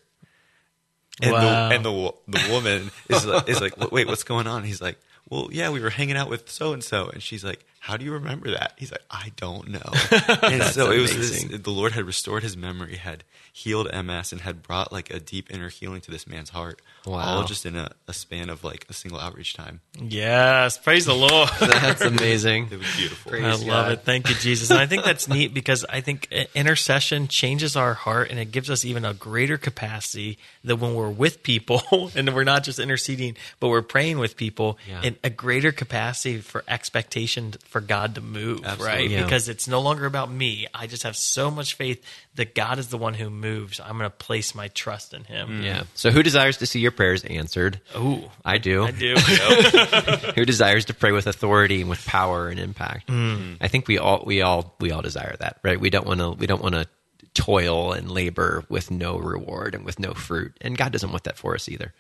[1.21, 1.41] And Wow.
[1.71, 4.63] the and the the woman is like, is like, wait, what's going on?
[4.63, 4.99] He's like,
[5.29, 8.05] well, yeah, we were hanging out with so and so, and she's like, how do
[8.05, 8.75] you remember that?
[8.77, 9.81] He's like, I don't know.
[10.43, 14.41] and so it was this, the Lord had restored his memory, had healed MS, and
[14.43, 16.81] had brought like a deep inner healing to this man's heart.
[17.05, 17.39] Wow.
[17.39, 19.81] All just in a, a span of like a single outreach time.
[20.01, 21.49] Yes, praise the Lord.
[21.61, 22.69] That's amazing.
[22.71, 23.35] It was beautiful.
[23.35, 24.03] I love it.
[24.05, 24.71] Thank you, Jesus.
[24.71, 28.71] And I think that's neat because I think intercession changes our heart and it gives
[28.71, 31.83] us even a greater capacity that when we're with people
[32.15, 35.01] and we're not just interceding, but we're praying with people, Yeah.
[35.13, 38.87] And a greater capacity for expectation for God to move, Absolutely.
[38.87, 39.11] right?
[39.11, 39.23] Yeah.
[39.23, 40.67] Because it's no longer about me.
[40.75, 42.05] I just have so much faith
[42.35, 43.81] that God is the one who moves.
[43.81, 45.63] I'm going to place my trust in Him.
[45.63, 45.85] Yeah.
[45.95, 47.81] So who desires to see your prayers answered?
[47.97, 48.85] Ooh, I do.
[48.85, 49.15] I do.
[50.35, 53.09] who desires to pray with authority and with power and impact.
[53.09, 53.59] Mm.
[53.61, 55.79] I think we all we all we all desire that, right?
[55.79, 56.87] We don't want to we don't want to
[57.35, 61.39] toil and labor with no reward and with no fruit, and God doesn't want that
[61.39, 61.95] for us either.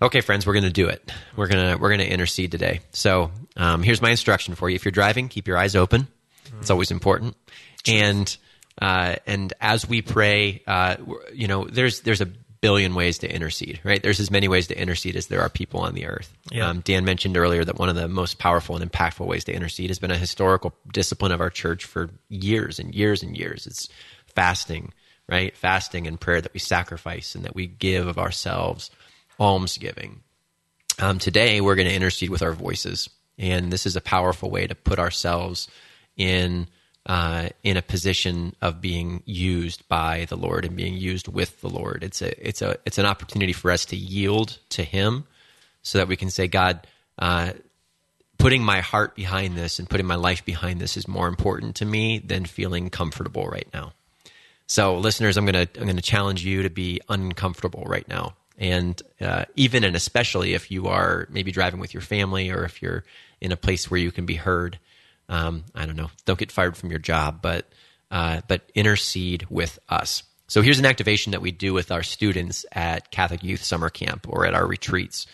[0.00, 1.10] Okay, friends, we're going to do it.
[1.36, 2.80] We're gonna we're gonna intercede today.
[2.92, 6.08] So um, here's my instruction for you: if you're driving, keep your eyes open.
[6.60, 7.36] It's always important.
[7.86, 8.36] And
[8.80, 10.96] uh, and as we pray, uh,
[11.32, 12.26] you know, there's there's a
[12.60, 14.02] billion ways to intercede, right?
[14.02, 16.32] There's as many ways to intercede as there are people on the earth.
[16.50, 16.68] Yeah.
[16.68, 19.90] Um, Dan mentioned earlier that one of the most powerful and impactful ways to intercede
[19.90, 23.66] has been a historical discipline of our church for years and years and years.
[23.66, 23.88] It's
[24.34, 24.92] fasting,
[25.28, 25.56] right?
[25.56, 28.90] Fasting and prayer that we sacrifice and that we give of ourselves,
[29.38, 30.20] almsgiving.
[30.98, 34.66] Um, today, we're going to intercede with our voices, and this is a powerful way
[34.66, 35.68] to put ourselves
[36.16, 36.68] in
[37.04, 41.68] uh, in a position of being used by the Lord and being used with the
[41.68, 42.02] Lord.
[42.02, 45.24] It's a it's a it's an opportunity for us to yield to Him,
[45.82, 46.86] so that we can say, God.
[47.18, 47.52] Uh,
[48.38, 51.86] putting my heart behind this and putting my life behind this is more important to
[51.86, 53.94] me than feeling comfortable right now.
[54.66, 59.00] So, listeners, I'm to I'm going to challenge you to be uncomfortable right now, and
[59.20, 63.04] uh, even and especially if you are maybe driving with your family or if you're
[63.40, 64.78] in a place where you can be heard.
[65.28, 66.10] Um, I don't know.
[66.24, 67.68] Don't get fired from your job, but
[68.10, 70.22] uh, but intercede with us.
[70.48, 74.26] So here's an activation that we do with our students at Catholic Youth Summer Camp
[74.28, 75.26] or at our retreats.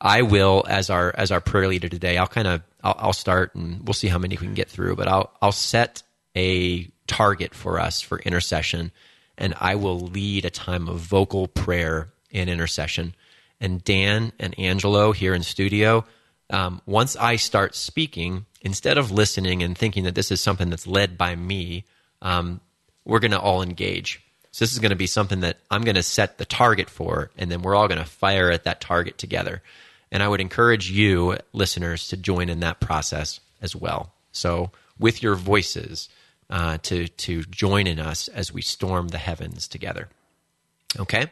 [0.00, 3.54] I will, as our as our prayer leader today, I'll kind of I'll, I'll start
[3.54, 4.96] and we'll see how many we can get through.
[4.96, 6.02] But I'll I'll set
[6.36, 8.92] a target for us for intercession,
[9.36, 13.14] and I will lead a time of vocal prayer in intercession.
[13.60, 16.04] And Dan and Angelo here in studio,
[16.50, 20.86] um, once I start speaking, instead of listening and thinking that this is something that's
[20.86, 21.84] led by me,
[22.20, 22.60] um,
[23.04, 24.20] we're going to all engage.
[24.50, 27.30] So this is going to be something that I'm going to set the target for,
[27.38, 29.62] and then we're all going to fire at that target together.
[30.12, 34.12] And I would encourage you, listeners, to join in that process as well.
[34.32, 36.08] So with your voices,
[36.50, 40.08] uh, to to join in us as we storm the heavens together.
[40.98, 41.26] Okay?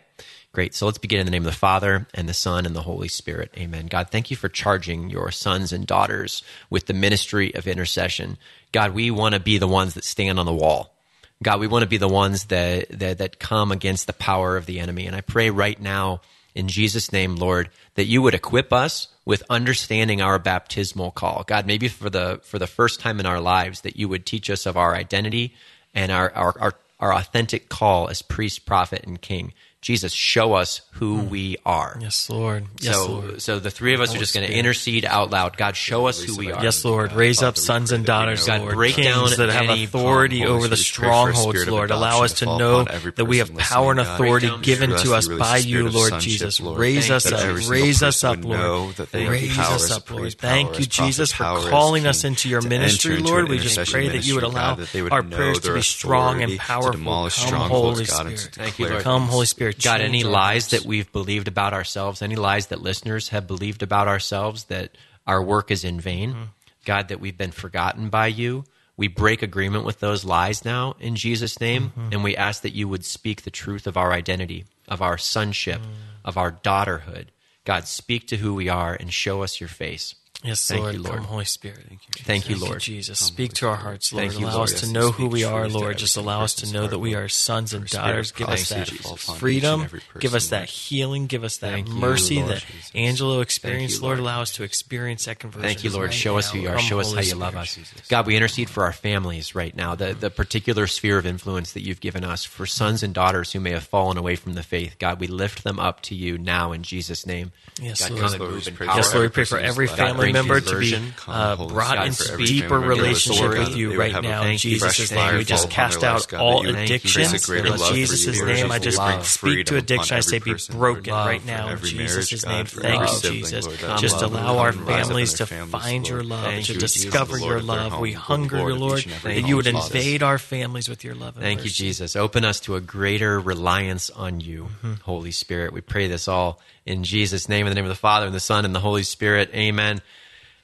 [0.53, 0.75] Great.
[0.75, 3.09] So let's begin in the name of the Father and the Son and the Holy
[3.09, 3.55] Spirit.
[3.57, 3.87] Amen.
[3.87, 8.37] God, thank you for charging your sons and daughters with the ministry of intercession.
[8.71, 10.95] God, we want to be the ones that stand on the wall.
[11.43, 14.67] God, we want to be the ones that, that that come against the power of
[14.67, 15.07] the enemy.
[15.07, 16.21] And I pray right now
[16.55, 21.45] in Jesus' name, Lord, that you would equip us with understanding our baptismal call.
[21.47, 24.51] God, maybe for the for the first time in our lives, that you would teach
[24.51, 25.55] us of our identity
[25.95, 29.55] and our our, our, our authentic call as priest, prophet, and king.
[29.83, 31.29] Jesus, show us who hmm.
[31.29, 31.99] we are.
[32.01, 32.67] Yes, Lord.
[32.81, 33.43] Yes, so, Lord.
[33.43, 35.57] so the three of us are just going to intercede out loud.
[35.57, 36.63] God, show us who we are.
[36.63, 37.13] Yes, Lord.
[37.13, 38.75] Raise up sons and daughters, God, Lord.
[38.75, 41.73] break Kings down that have authority over the Spirit, we pray for a strongholds, spirit
[41.73, 41.91] Lord.
[41.91, 44.23] Allow us to to know that we have power and listening, God.
[44.23, 46.61] authority given to us by you, Lord Jesus.
[46.61, 46.79] Lord.
[46.79, 47.69] Raise us up.
[47.69, 48.59] Raise us up, Lord.
[48.59, 50.33] know that they have Raise us up, Lord.
[50.35, 53.49] Thank you, Jesus, for calling us into your ministry, Lord.
[53.49, 55.83] We just pray that you would allow that they would our know prayers to be
[55.83, 56.93] strong and authority to powerful.
[56.93, 58.51] demolish Come, strongholds, Holy Spirit.
[58.53, 59.23] Thank you, declare Come.
[59.23, 59.72] Holy Spirit.
[59.73, 63.83] God, change any lies that we've believed about ourselves, any lies that listeners have believed
[63.83, 64.97] about ourselves, that
[65.27, 66.43] our work is in vain, Mm-hmm.
[66.85, 68.65] God, that we've been forgotten by you,
[68.97, 72.09] we break agreement with those lies now in Jesus' name, Mm-hmm.
[72.13, 75.81] and we ask that you would speak the truth of our identity, of our sonship,
[75.81, 75.87] Mm.
[76.25, 77.27] of our daughterhood.
[77.65, 80.17] God, speak to who we are and show us your face.
[80.43, 80.95] Yes, Thank Lord.
[80.95, 81.17] you, Lord.
[81.19, 81.85] Come, Holy Spirit.
[81.89, 82.81] Thank you, Thank you, Lord.
[82.81, 83.21] Jesus.
[83.21, 84.29] Speak to our hearts, Lord.
[84.29, 84.73] Thank you, allow Lord.
[84.73, 85.99] us to know who we are, Lord.
[85.99, 88.33] Just allow us to know that we are sons and For spirit of daughters.
[88.33, 90.01] Give us that to fall upon each and freedom.
[90.19, 91.29] Give us that healing.
[91.29, 94.19] Give us that mercy that Angelo experienced, Lord.
[94.19, 95.63] Allow us to experience that conversion.
[95.63, 96.13] Thank you, Lord.
[96.13, 96.79] Show us who you are.
[96.79, 97.79] Show us how you love us.
[98.09, 101.83] God, we intercede for our families right now, the, the particular sphere of influence that
[101.83, 104.97] you've given us, for sons and daughters who may have fallen away from the faith.
[104.99, 107.53] God, we lift them up to you now in Jesus' name.
[107.81, 108.23] Yes, God, Lord.
[108.23, 108.97] come Yes, Lord, we move just in pray power.
[108.97, 109.25] Yes, Lord.
[109.25, 113.77] We pray for every family member to be uh, brought God, into deeper relationship with
[113.77, 115.37] you right now in Jesus' name.
[115.37, 117.17] We just cast out God, all addictions.
[117.17, 120.17] increase a greater In Jesus' name, I just speak to addiction.
[120.17, 122.67] I say be broken right now in Jesus' name.
[122.67, 123.67] Thank you, Jesus.
[123.99, 127.61] Just allow our and rise up in families to find your love, to discover your
[127.61, 128.01] Lord of their love.
[128.01, 131.05] We hunger, Lord of Lord, each and every that you would invade our families with
[131.05, 131.35] your love.
[131.37, 131.71] Thank you.
[131.71, 132.17] Jesus.
[132.17, 134.95] Open us to a greater reliance on you, Mm-hmm.
[135.03, 135.73] Holy Spirit.
[135.73, 138.41] We pray this all in Jesus' name, in the name of the Father, and the
[138.41, 139.51] Son, and the Holy Spirit.
[139.55, 140.01] Amen.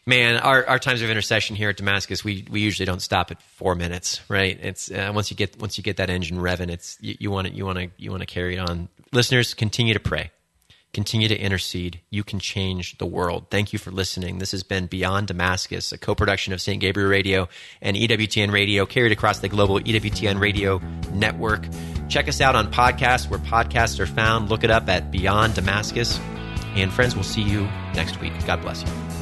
[0.09, 3.43] Man, our, our times of intercession here at Damascus, we, we usually don't stop at
[3.43, 4.59] four minutes, right?
[4.59, 7.53] It's uh, once you get once you get that engine revving, it's you, want to
[7.53, 8.89] you want to you want to carry it on.
[9.13, 10.31] Listeners, continue to pray,
[10.95, 12.01] continue to intercede.
[12.09, 13.49] You can change the world.
[13.51, 14.39] Thank you for listening.
[14.39, 16.81] This has been Beyond Damascus, a co-production of St.
[16.81, 17.51] Gabriel Radio
[17.83, 20.81] and EWTN Radio, carried across the global EWTN Radio
[21.13, 21.67] network.
[22.09, 24.49] Check us out on podcasts where podcasts are found.
[24.49, 26.19] Look it up at Beyond Damascus.
[26.77, 28.33] And friends, we'll see you next week.
[28.47, 29.18] God bless you.